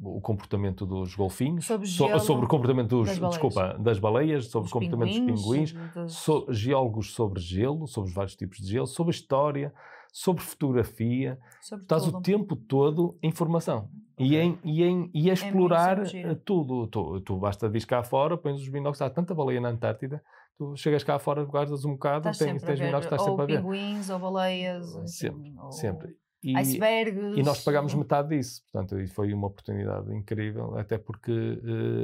[0.00, 3.40] o comportamento dos golfinhos, Sobre so- gelo sobre o comportamento dos, das baleias.
[3.42, 8.10] desculpa, das baleias, sobre Dos o comportamento dos pinguins, dos- so- geólogos sobre gelo, sobre
[8.10, 9.72] os vários tipos de gelo, sobre história,
[10.12, 11.38] sobre fotografia.
[11.60, 12.18] sobre Estás tudo.
[12.18, 13.88] o tempo todo em formação.
[14.18, 14.40] E, Ok.
[14.42, 16.30] em, e, em, e a explorar muito giro.
[16.30, 16.86] eh, tudo.
[16.86, 20.22] Tu, tu basta vir cá fora, pões os binóculos, há tanta baleia na Antártida,
[20.56, 23.46] tu chegas cá fora, guardas um bocado, Estás tens, tens binóculos, estás ou sempre a
[23.46, 23.62] ver.
[23.62, 24.86] pinguins, ou baleias.
[25.10, 26.16] Sempre, ou Sempre.
[26.46, 27.36] E, Icebergs.
[27.36, 28.62] e nós pagámos metade disso.
[28.70, 31.32] Portanto, e foi uma oportunidade incrível, até porque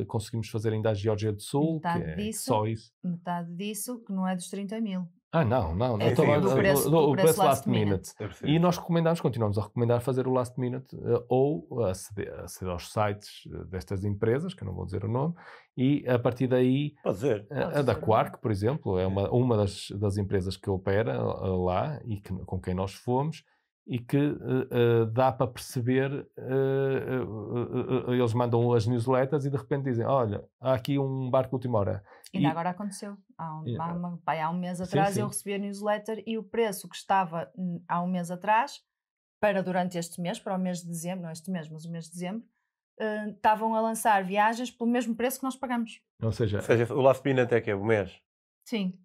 [0.01, 2.45] eh, conseguimos fazer ainda a Geórgia do Sul, que Metade é disso.
[2.45, 2.93] só isso.
[3.05, 5.07] Metade disso, que não é dos 30 mil.
[5.35, 5.99] Ah, não, não.
[5.99, 8.13] É estou sim, a- do do- preço- do- do o preço preço last last minute.
[8.21, 8.37] minute.
[8.45, 12.93] E nós recomendamos, continuamos a recomendar fazer o last minute eh, ou aceder, aceder aos
[12.93, 15.35] sites eh, destas empresas, que eu não vou dizer o nome,
[15.77, 17.47] e a partir daí Pode dizer.
[17.51, 18.01] a- Pode a da ser.
[18.01, 22.61] Quark, por exemplo, é uma, uma das, das empresas que opera lá e que- com
[22.61, 23.43] quem nós fomos
[23.87, 26.29] e que eh, eh, dá para perceber.
[26.37, 31.55] eh, eles mandam as newsletters e de repente dizem: Olha, há aqui um barco de
[31.57, 32.05] última hora.
[32.35, 33.17] Ainda E- agora aconteceu.
[33.37, 35.29] Há um, há uma- pá, há um mês Sim, atrás eu sim.
[35.29, 37.51] recebi a newsletter e o preço que estava
[37.89, 38.81] há um mês atrás,
[39.41, 42.05] para durante este mês, para o mês de dezembro, não este mês, mas o mês
[42.07, 42.45] de dezembro,
[43.35, 46.01] estavam a lançar viagens pelo mesmo preço que nós pagamos.
[46.23, 48.17] Ou seja, Ou seja, o last minute é que é o mês.
[48.65, 48.97] Sim,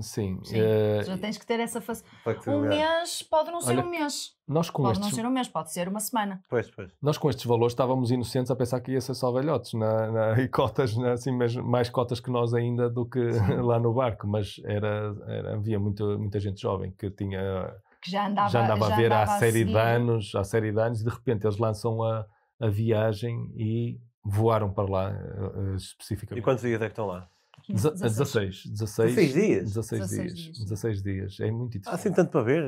[0.00, 0.40] sim.
[0.44, 0.58] sim.
[0.58, 2.02] eh, Já tens que ter essa face.
[2.46, 4.32] Um mês pode não ser Olha, um mês.
[4.48, 6.42] nós, com Pode não estes, ser um mês, pode ser uma semana.
[6.48, 6.90] Pois, pois.
[7.00, 10.40] nós com estes valores estávamos inocentes a pensar que ia ser só velhotes na, na-
[10.42, 13.20] e cotas, na- assim, mesmo, mais cotas que nós ainda do que
[13.62, 18.26] lá no barco, mas era, era- havia muita, muita gente jovem que tinha Que já
[18.26, 21.04] andava, já andava a ver há andava série de anos, há série de anos, e
[21.04, 22.26] de repente eles lançam a,
[22.60, 26.42] a viagem e voaram para lá eh, eh, E especificamente.
[26.44, 27.28] quantos dias é que estão lá?
[27.68, 28.66] Deze- 16.
[28.66, 29.64] 16, 16, 16 dias?
[29.64, 30.34] 16 16 dias.
[30.44, 30.58] dias.
[30.58, 31.40] 16 dias.
[31.40, 31.94] É muito Há interessante.
[32.08, 32.64] assim tanto para ver.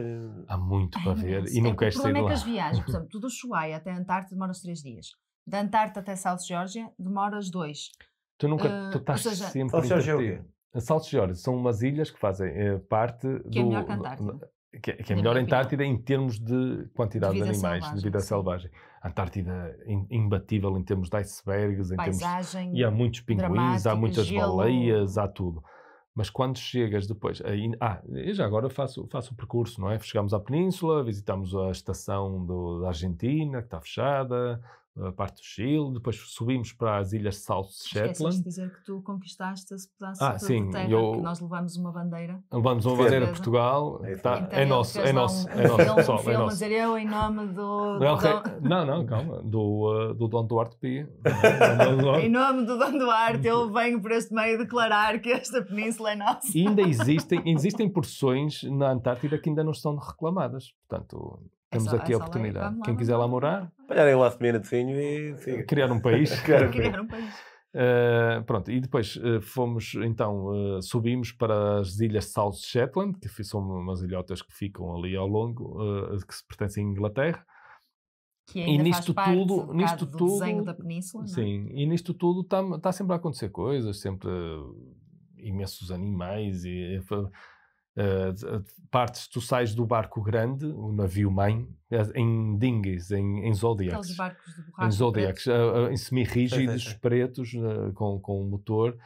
[0.48, 1.56] Há muito para Ai, ver imenso.
[1.56, 2.28] e não É que queres O sair de problema é lá.
[2.28, 5.06] que as viagens, por exemplo, tu do Ushuaia até a Antártida demoras 3 dias.
[5.46, 7.90] Da Antártida até South Georgia demoras 2.
[8.38, 10.80] Tu nunca, Eh, tu ou estás seja- sempre South Georgia é o quê?
[10.80, 13.68] South Georgia são umas ilhas que fazem eh, parte Que é do...
[13.68, 14.50] melhor que a Antártida.
[14.80, 15.58] Que, é- que é Na melhor a opinião.
[15.58, 18.26] Antártida em termos de quantidade De de, animais, de selvagem, vida sim.
[18.26, 18.70] selvagem.
[19.02, 22.74] A Antártida é im- imbatível em termos de icebergs, em termos Paisagem.
[22.76, 24.56] E há muitos pinguins, há muitas gelo.
[24.56, 25.62] baleias, há tudo.
[26.14, 27.42] Mas quando chegas depois.
[27.44, 29.98] Aí, ah, eu já agora faço, faço o percurso, não é?
[30.00, 34.60] Chegamos à Península, visitamos a estação do- da Argentina, que está fechada,
[34.98, 38.42] a parte do Chile, depois subimos para as ilhas South de Shetland.
[38.42, 41.92] dizer que tu conquistaste esse pedaço Ah, de sim, terra, eu- que nós levamos uma
[41.92, 42.42] bandeira.
[42.52, 43.32] Levamos uma bandeira de Beleza.
[43.34, 44.38] Portugal, É tá-.
[44.40, 46.38] Então é ele nosso, é nosso, um, é um nosso, filme, pessoal, um é a
[46.38, 46.52] nosso.
[46.54, 47.98] dizer eu em nome do...
[47.98, 51.08] Não, do não, não, calma, do, uh, do Dom Duarte Pia.
[52.22, 56.16] Em nome do Dom Duarte, eu venho por este meio declarar que esta península é
[56.16, 56.56] nossa.
[56.56, 60.72] E ainda existem, existem porções na Antártida que ainda não estão reclamadas.
[60.88, 62.80] Portanto, temos só- aqui é a oportunidade.
[62.84, 65.64] Quem quiser lá, morar, Olharem o last minutezinho e siga.
[65.68, 66.40] criar um país.
[66.40, 66.90] Quero ver.
[66.90, 67.34] Criar um país.
[67.74, 70.46] Uh, pronto, e depois uh, fomos, então,
[70.78, 75.26] uh, subimos para as ilhas South Shetland, que são umas ilhotas que ficam ali ao
[75.26, 77.44] longo, uh, que se pertencem à Inglaterra.
[78.48, 81.30] Que E ainda nisto faz parte tudo- um nisto do tudo- desenho da península, não
[81.30, 81.34] é?
[81.34, 84.96] Sim, e nisto tudo está tá sempre a acontecer coisas, sempre uh,
[85.36, 86.98] imensos animais e
[87.96, 93.52] uh, uh, partes, tu sais do barco grande, o navio-mãe, eh, em dinghies, em, em
[93.54, 93.98] zodiacs.
[93.98, 95.74] Aqueles barcos de borracha em Zodiacs, pretos.
[95.88, 97.00] uh, em semi-rígidos, Sim, sim, sim.
[97.00, 98.96] pretos, uh, com, com um motor,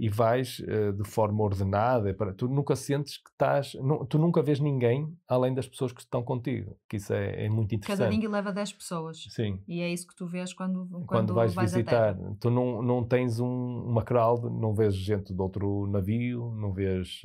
[0.00, 2.14] e vais uh, de forma ordenada.
[2.14, 3.74] Para, tu nunca sentes que estás.
[3.74, 7.48] nu- tu nunca vês ninguém além das pessoas que estão contigo, que isso é, é
[7.48, 8.10] muito Cada interessante.
[8.14, 9.24] dinghy leva 10 pessoas.
[9.28, 9.60] Sim.
[9.66, 12.36] E é isso que tu vês quando, quando, Quando, vais, à visitar, terra.
[12.40, 13.48] tu não, não tens um,
[13.86, 17.20] uma crowd, não vês gente de outro navio, não vês.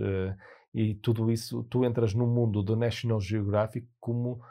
[0.74, 4.42] Uh, e tudo isso, tu entras no mundo do National Geographic como.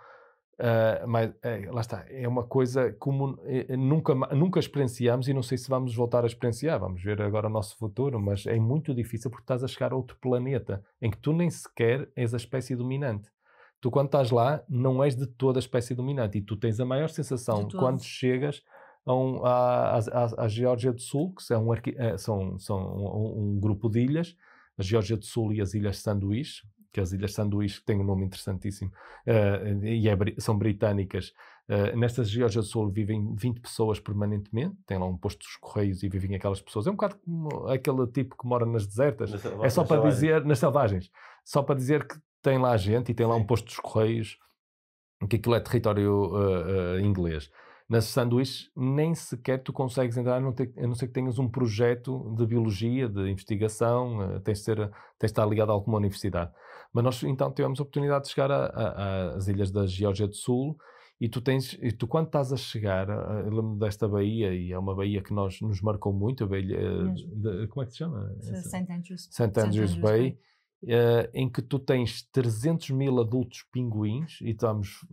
[0.58, 5.34] uh, mas, é, lá está, é uma coisa como eh, nunca, ma- nunca experienciamos e
[5.34, 6.78] não sei se vamos voltar a experienciar.
[6.78, 9.96] Vamos ver agora o nosso futuro, mas é muito difícil porque estás a chegar a
[9.96, 13.30] outro planeta em que tu nem sequer és a espécie dominante.
[13.80, 16.84] Tu, quando estás lá, não és de toda a espécie dominante e tu tens a
[16.84, 18.62] maior sensação quando chegas
[19.04, 23.56] a, um, à, à, à Geórgia do Sul, que são, um eh, são, são um,
[23.56, 24.36] um grupo de ilhas,
[24.82, 28.24] a Geórgia do Sul e as Ilhas Sanduíche, que as Ilhas Sanduíche têm um nome
[28.26, 28.92] interessantíssimo,
[29.24, 31.32] eh, e é são britânicas.
[31.68, 36.02] Eh, nestas Geórgia do Sul vivem 20 pessoas permanentemente, tem lá um posto dos Correios
[36.02, 36.86] e vivem aquelas pessoas.
[36.86, 40.14] É um bocado como aquele tipo que mora nas desertas, Nas- é só para selvagens.
[40.14, 41.10] dizer, nas selvagens,
[41.44, 44.36] só para dizer que tem lá gente e tem lá um posto dos Correios,
[45.30, 47.48] que aquilo é território uh, uh, inglês.
[47.92, 51.38] Nas sanduíches, nem sequer tu consegues entrar, a não, ter, a não ser que tenhas
[51.38, 55.74] um projeto de biologia, de investigação, uh, tens, de ser, tens de estar ligado a
[55.74, 56.50] alguma universidade.
[56.90, 60.74] Mas nós então tivemos a oportunidade de chegar às ilhas da Geórgia do Sul
[61.20, 64.72] e tu tens, e tu quando estás a chegar, uh, eu lembro desta baía, e
[64.72, 67.36] é uma baía que nós, nos marcou muito, a baía, Mesmo.
[67.36, 68.34] de- como é que se chama?
[68.40, 68.90] St.
[68.90, 69.28] Andrews.
[69.30, 69.60] St.
[69.60, 70.38] Andrews Bay,
[70.86, 75.06] eh, em que tu tens 300 mil adultos pinguins, e estamos,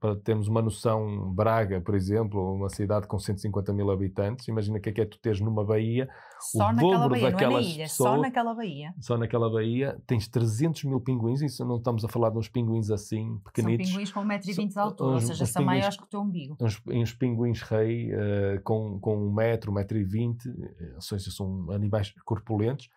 [0.00, 4.80] para termos uma noção, Braga, por exemplo, uma cidade com 150 mil habitantes, imagina o
[4.80, 6.08] que é que é tu teres numa baía,
[6.40, 8.94] Só o dobro baía, é daquelas ilha, só pessoas- naquela baía.
[9.00, 12.90] só naquela baía, tens 300 mil pinguins, isso não estamos a falar de uns pinguins
[12.90, 15.78] assim, São pequenitos, pinguins com 1,20m de São- altura, ou uns- seja, uns são pinguins-
[15.78, 16.56] maiores que o teu umbigo.
[16.60, 21.00] uns, uns pinguins rei eh, com, com um metro, um metro e vinte, eh, ou
[21.00, 22.90] seja, são animais corpulentos.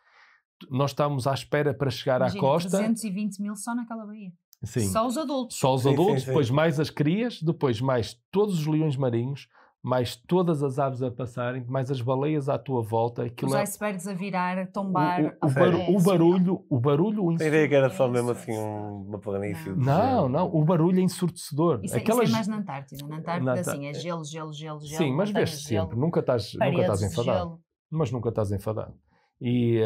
[0.69, 2.69] Nós estamos à espera para chegar Imagina, à costa.
[2.77, 4.31] 320 mil só naquela baía.
[4.63, 4.87] Sim.
[4.87, 5.57] Só os adultos.
[5.57, 6.27] Só os Sim, sim, adultos, sim.
[6.29, 9.47] depois mais as crias, depois mais todos os leões marinhos,
[9.83, 13.61] mais todas as aves a passarem, mais as baleias à tua volta, aquilo Os é-
[13.61, 15.21] icebergs a virar, a o, tombar.
[15.41, 18.31] o- o fazer- o barulho, o barulho A ensu- ideia que era só É mesmo
[18.31, 19.71] assim é um- uma planície.
[19.71, 21.79] de Não, não, o barulho é ensurdecedor.
[21.83, 22.23] Isso, é- Aquelas...
[22.23, 23.07] isso é mais na Antártida.
[23.07, 24.97] Na Antártida, Na assim, é gelo, gelo, gelo, gelo.
[25.03, 27.59] Sim, mas vês sempre, nunca estás, nunca estás enfadado.
[27.89, 28.93] Mas nunca estás enfadado.
[29.39, 29.79] E,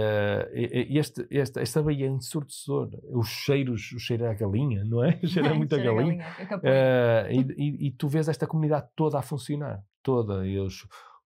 [0.53, 2.89] e este, este, esta baía é ensurdecedor.
[3.11, 5.19] Os cheiros, o cheiro à galinha, não é?
[5.23, 6.23] O cheiro é muito a Cheira a galinha.
[6.23, 6.61] galinha.
[6.63, 9.79] Eh, e, e- e tu vês esta comunidade toda a funcionar.
[10.01, 10.47] Toda.
[10.47, 10.75] E os,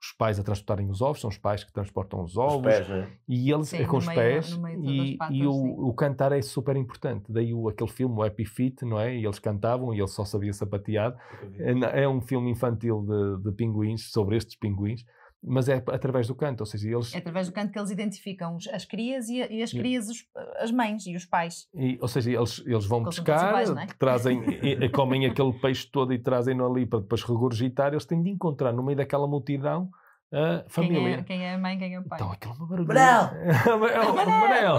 [0.02, 2.62] os pais a transportarem os ovos, são os pais que transportam os Os ovos.
[2.64, 3.10] pés, né?
[3.28, 5.52] E eles Sim, é com os meio- pés e, patas, e o,
[5.90, 7.26] o cantar é super importante.
[7.32, 9.16] Daí o, aquele filme, o Happy Feet, não é?
[9.18, 11.18] E eles cantavam e ele só sabia sapateado.
[11.60, 15.06] É, é um filme infantil de, de pinguins, sobre estes pinguins,
[15.44, 16.62] mas é através do canto.
[16.62, 19.62] Ou seja, eles, É através do canto que eles identificam as crias e, a- e
[19.62, 20.26] as crias, os-
[20.60, 21.68] as mães e os pais.
[21.76, 23.88] e- ou seja, eles, eles vão Porque pescar, é?
[24.00, 27.92] trazem, e- e comem aquele peixe todo e trazem-no ali para depois regurgitar.
[27.94, 29.90] Eles têm de encontrar no meio daquela multidão
[30.32, 31.00] a família.
[31.02, 32.18] Quem é, quem é a mãe, quem é o pai.
[32.20, 33.04] Então aquilo é uma barulheira.
[33.70, 34.78] É uma- é uma- Manel!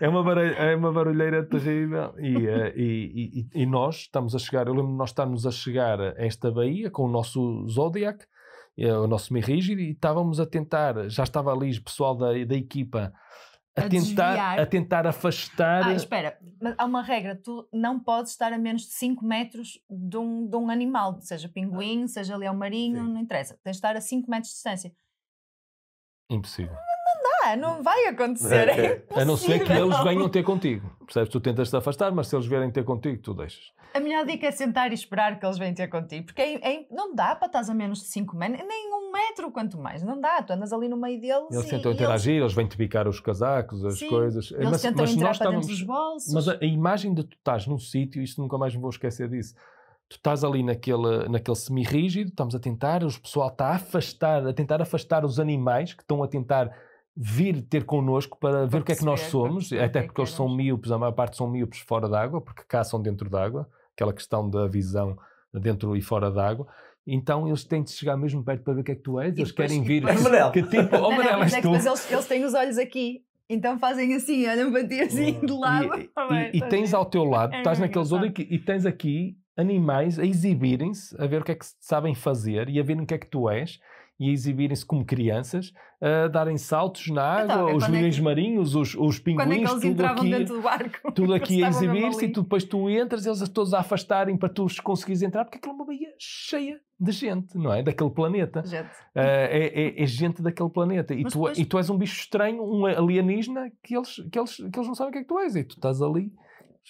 [0.00, 2.14] É uma, barulheira, é uma barulheira terrível.
[2.18, 5.50] E, eh, e, e- e nós estamos a chegar, eu lembro de nós estarmos a
[5.50, 8.24] chegar a esta baía com o nosso Zodiac,
[8.76, 13.12] o nosso semi-rígido, e estávamos a tentar, já estava ali o pessoal da, da equipa
[13.76, 14.60] a, A tentar, desviar.
[14.60, 15.86] a tentar afastar.
[15.86, 19.80] Ah, espera, mas há uma regra, tu não podes estar a menos de 5 metros
[19.90, 23.12] de um, de um animal, seja pinguim, seja leão marinho, Sim.
[23.12, 23.58] não interessa.
[23.62, 24.92] Tens de estar a 5 metros de distância.
[26.30, 26.76] Impossível.
[27.46, 28.84] Ah, não vai acontecer, Ok.
[28.84, 30.90] é A não ser que eles venham ter contigo.
[31.04, 31.28] Percebes?
[31.28, 33.72] Tu tentas te afastar, mas se eles vierem ter contigo, tu deixas.
[33.92, 36.86] A melhor dica é sentar e esperar que eles venham ter contigo, porque é- é-
[36.90, 40.02] não dá para estás a menos de 5 metros, nem um metro, quanto mais.
[40.02, 42.76] Não dá, tu andas ali no meio deles Eles e, tentam e interagir, eles vêm-te
[42.76, 44.50] picar os casacos, as Sim, coisas.
[44.50, 46.32] eles, mas, tentam mas entrar nós para dentro dos bolsos.
[46.34, 49.28] Mas a, a imagem de tu estás num sítio, isto nunca mais me vou esquecer
[49.28, 49.54] disso.
[50.08, 54.52] Tu estás ali naquele, naquele semi-rígido, estamos a tentar, o pessoal está a afastar, a
[54.52, 56.70] tentar afastar os animais que estão a tentar
[57.16, 60.14] vir ter connosco para ver o que é que nós somos, até que é porque
[60.16, 63.68] que eles são míopes, a maior parte são míopes fora d'água, porque caçam dentro d'água,
[63.94, 65.16] aquela questão da visão
[65.52, 66.66] dentro e fora d'água.
[67.06, 69.36] Então eles têm de chegar mesmo perto para ver o que é que tu és,
[69.36, 70.04] E eles depois- querem vir.
[70.04, 70.24] depois-.
[70.52, 71.72] Que tipo, oh Não, não, Manel, mas és é que tu.
[71.72, 75.52] depois eles, eles têm os olhos aqui, então fazem assim, olham para ti assim de
[75.52, 75.84] lado.
[76.00, 78.54] E, bem, e- e tá tens ao teu lado, É estás mesmo naquele zona e,
[78.54, 82.80] e tens aqui animais a exibirem-se, a ver o que é que sabem fazer e
[82.80, 83.78] a ver o que é que tu és
[84.18, 87.96] e a exibirem-se como crianças, a darem saltos na Então, água, é os quando é
[87.96, 90.62] milhões que- marinhos, os, os pinguins, Quando é que eles tudo entravam aqui, dentro do
[90.62, 91.12] barco?
[91.14, 94.66] tudo aqui a exibir-se e tu, depois tu entras, eles todos a afastarem para tu
[94.82, 97.82] conseguires entrar, porque aquilo é uma baía cheia de gente, não é?
[97.82, 98.62] Daquele planeta.
[98.64, 99.66] Gente, Ah, é,
[99.98, 101.12] é- é gente daquele planeta.
[101.12, 104.38] E Mas tu, depois- e tu és um bicho estranho, um alienígena, que eles, que,
[104.38, 105.56] eles, que eles não sabem o que é que tu és.
[105.56, 106.32] E tu estás ali.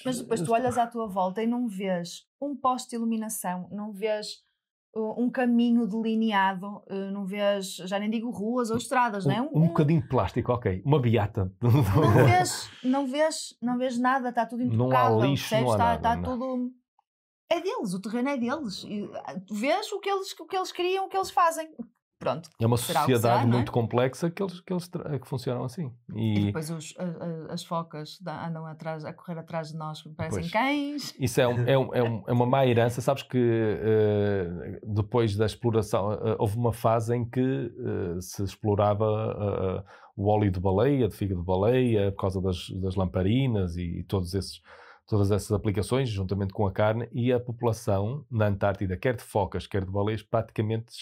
[0.04, 3.92] Mas depois tu olhas à tua volta e não vês um poste de iluminação, não
[3.92, 4.43] vês uh,
[4.96, 9.40] um caminho delineado, uh, não vês, já nem digo ruas ou estradas, Um, não é?
[9.42, 10.82] um bocadinho de plástico, ok.
[10.84, 11.52] Uma beata.
[11.62, 15.64] Não vês, não vês, não vês nada, está tudo Não há intocável, lixo, percebes?
[15.64, 16.22] não há Está, nada, está não.
[16.22, 16.72] tudo...
[17.50, 18.84] É deles, o terreno é deles.
[18.84, 21.68] E, ah, tu vês o que eles, o que eles criam, o que eles fazem.
[22.24, 22.50] Pronto.
[22.60, 23.46] É uma sociedade será, é?
[23.46, 25.92] muito complexa que eles, que eles que funcionam assim.
[26.14, 27.02] E E depois os- a-
[27.50, 30.50] a- as focas da- andam atrás, a correr atrás de nós, parecem Pois.
[30.52, 31.14] cães.
[31.20, 33.00] isso é, um- é, um- é é uma má herança.
[33.00, 39.84] Sabes que eh, depois da exploração, eh, houve uma fase em que eh, se explorava
[40.16, 44.32] o óleo de baleia, de fígado de baleia, por causa das, das lamparinas e, todos
[44.34, 44.60] esses,
[45.06, 49.66] todas essas aplicações, juntamente com a carne, e a população na Antártida, quer de focas,
[49.66, 50.92] quer de baleias, praticamente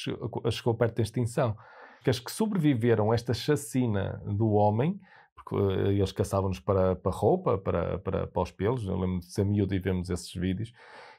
[0.50, 1.56] chegou, perto da extinção.
[1.98, 5.00] Porque as que sobreviveram a esta chacina do homem,
[5.34, 9.26] porque eh, eles caçavam-nos para, para roupa, para, para, para os pelos, eu lembro de
[9.26, 10.72] ser miúdo e vemos esses vídeos,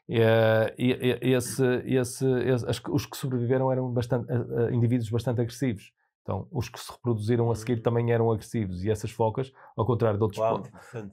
[0.09, 5.39] eh, e, e- esse, esse, esse- as os que sobreviveram eram bastante, eh, indivíduos bastante
[5.41, 5.91] agressivos.
[6.23, 8.81] Então, os que se reproduziram a seguir também eram agressivos.
[8.85, 10.39] E essas focas, ao contrário de outros...
[10.39, 10.63] Uau.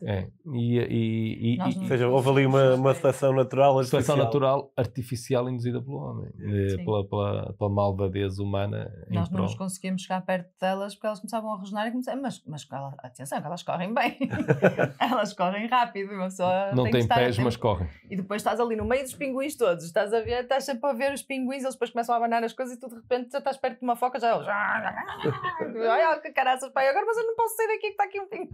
[0.05, 3.73] É, e, e, e, e- Ou seja, houve ali uma, uma seleção natural.
[3.83, 4.16] seleção artificial.
[4.25, 10.03] natural artificial induzida pelo homem, eh, pela, pela, pela malvadez humana Nós não nos conseguimos
[10.03, 12.68] chegar perto delas porque elas começavam a rosnar e começavam, mas, mas
[12.99, 14.16] atenção, que elas correm bem,
[15.01, 17.88] elas correm rápido, uma pessoa Não tem tem pés, mas correm.
[18.09, 20.92] E depois estás ali no meio dos pinguins todos, estás a ver, estás sempre a
[20.92, 23.38] ver os pinguins, eles depois começam a abanar as coisas e tu de repente já
[23.38, 24.46] estás perto de uma foca, já eles.
[25.77, 28.27] Olha que caraças, pai, agora mas eu não posso sair daqui que está aqui um
[28.27, 28.51] pinguim.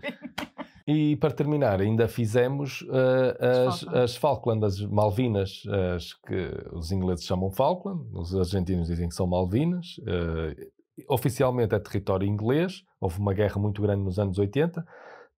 [0.86, 4.64] E para terminar, ainda fizemos eh, As as, Falkland.
[4.64, 5.62] as Malvinas,
[5.96, 10.00] as que os ingleses chamam Falkland, os argentinos dizem que são Malvinas.
[10.06, 10.68] eh,
[11.08, 14.86] oficialmente é território inglês, houve uma guerra muito grande nos anos 80.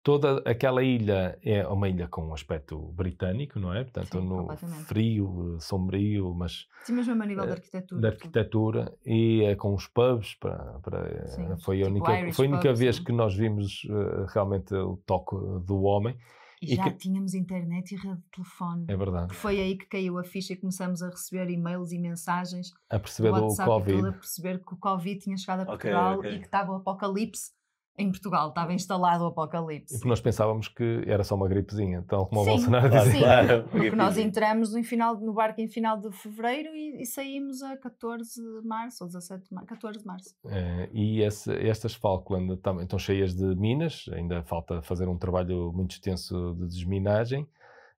[0.07, 3.83] Toda aquela ilha é uma ilha com um aspecto britânico, não é?
[3.83, 4.47] Portanto, Sim, no
[4.85, 8.01] frio, eh, sombrio, mas Sim, mesmo a nível eh, da arquitetura.
[8.01, 8.21] da tudo.
[8.21, 12.45] arquitetura e é com os pubs para, para- Sim, foi a tipo única Irish foi
[12.45, 15.35] a única pubs, vez que nós vimos eh, realmente o toque
[15.65, 16.15] do homem
[16.61, 18.85] E e já que- tínhamos internet e rede de telefone.
[18.87, 22.71] é verdade Foi aí que caiu a ficha e começamos a receber e-mails e mensagens
[22.89, 26.19] a perceber do do WhatsApp covid a perceber que o Covid tinha chegado a Portugal
[26.19, 26.31] ok.
[26.31, 27.56] e que estava o apocalipse
[27.97, 29.95] em Portugal, estava instalado o e apocalipse.
[29.95, 33.19] porque nós pensávamos que era só uma gripezinha tal como o Sim, Bolsonaro Claro, dizia
[33.19, 33.63] Sim, claro.
[33.69, 37.75] Porque nós entramos no, final, no barco em final de fevereiro e, e saímos a
[37.75, 39.67] 14 de março ou 17 de março.
[39.69, 40.35] 14 de março.
[40.45, 45.71] Eh, e esse- estas Falkland também estão cheias de minas, ainda falta fazer um trabalho
[45.73, 47.47] muito extenso de desminagem,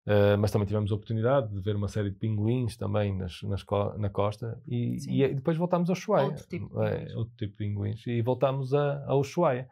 [0.05, 3.63] eh, mas também tivemos a oportunidade de ver uma série de pinguins também nas, nas
[3.63, 6.27] co- na costa e, e aí depois voltámos ao Ushuaia.
[6.27, 7.15] Outro tipo de pinguins.
[7.15, 8.07] outro tipo de pinguins.
[8.07, 9.67] E voltámos a, a Ushuaia,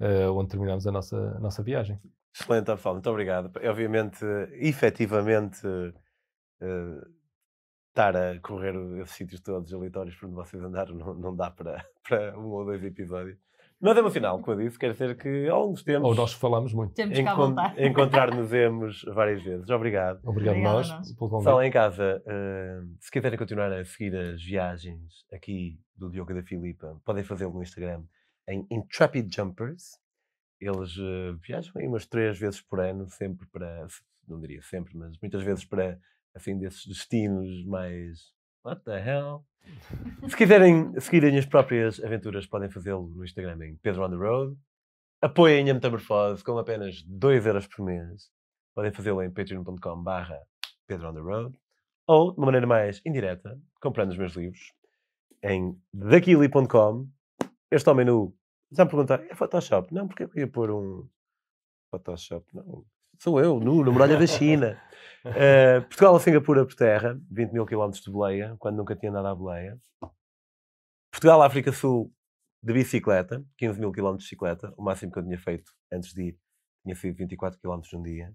[0.00, 2.00] eh, onde terminámos a nossa, a nossa viagem.
[2.34, 3.50] Excelente, Rafael, muito obrigado.
[3.68, 5.66] Obviamente, efetivamente,
[6.60, 7.02] eh,
[7.88, 11.84] estar a correr esses sítios todos aleatórios por onde vocês andaram não, não dá para,
[12.08, 13.38] para um ou dois episódios.
[13.80, 16.14] Mas é uma final, como eu disse, quer dizer que ao longo dos tempos Ou
[16.14, 16.94] nós falamos muito.
[16.94, 17.24] Temos que
[17.84, 19.68] encontrar-nos-emos várias vezes.
[19.70, 20.20] Obrigado.
[20.24, 21.12] Obrigado a nós nós.
[21.16, 21.52] pelo convite.
[21.52, 26.34] Lá em casa, eh, se quiserem continuar a seguir as viagens aqui do Diogo e
[26.36, 28.04] da Filipa, podem fazê-lo no Instagram
[28.48, 29.98] em Intrepid Jumpers.
[30.60, 33.86] Eles eh, viajam aí umas três vezes por ano, sempre para,
[34.28, 35.98] não diria sempre, mas muitas vezes para,
[36.34, 38.32] assim, desses destinos mais.
[38.64, 39.44] What the hell?
[40.28, 44.56] Se quiserem seguirem as próprias aventuras, podem fazê-lo no Instagram em Pedro on the Road.
[45.20, 48.30] Apoiem a Metamorfose com apenas 2 euros por mês.
[48.74, 50.40] Podem fazê-lo em patreon.com barra
[50.86, 51.56] Pedro on the Road.
[52.06, 54.72] Ou, de uma maneira mais indireta, comprando os meus livros
[55.42, 57.08] em daquili.com.
[57.72, 58.36] Este homem nu
[58.70, 59.92] já me perguntar, é Photoshop?
[59.94, 61.08] Não, porque eu ia pôr um
[61.90, 62.46] Photoshop?
[62.54, 62.84] Não,
[63.18, 64.80] sou eu, nu, na muralha da China.
[65.24, 69.30] Eh, Portugal a Singapura por terra, 20 mil quilómetros de boleia, quando nunca tinha nada
[69.30, 69.80] à boleia.
[71.12, 72.12] Portugal, África Sul,
[72.60, 76.22] de bicicleta, 15 mil quilómetros de bicicleta, o máximo que eu tinha feito antes de
[76.22, 76.38] ir
[76.82, 78.32] tinha sido 24 quilómetros num dia.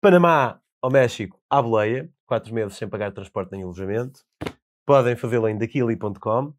[0.00, 4.24] Panamá ao México, à boleia, 4 meses sem pagar transporte nem alojamento.
[4.84, 6.52] Podem fazê-lo em daquili.com.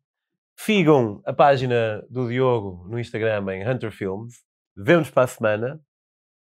[0.57, 4.43] Sigam a página do Diogo no Instagram em Hunter Films.
[4.75, 5.81] Vemo-nos para a semana.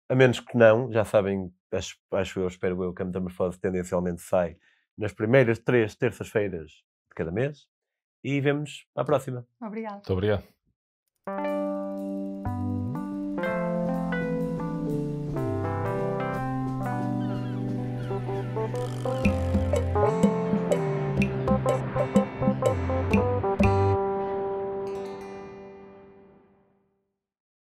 [0.10, 4.22] A menos que não, já sabem, acho, acho eu, espero eu, que a metamorfose tendencialmente
[4.22, 4.58] sai
[4.98, 7.68] nas primeiras três terças-feiras de cada mês.
[8.24, 9.46] E vemos à próxima.
[9.62, 9.96] Obrigada.
[9.96, 11.59] Muito obrigado.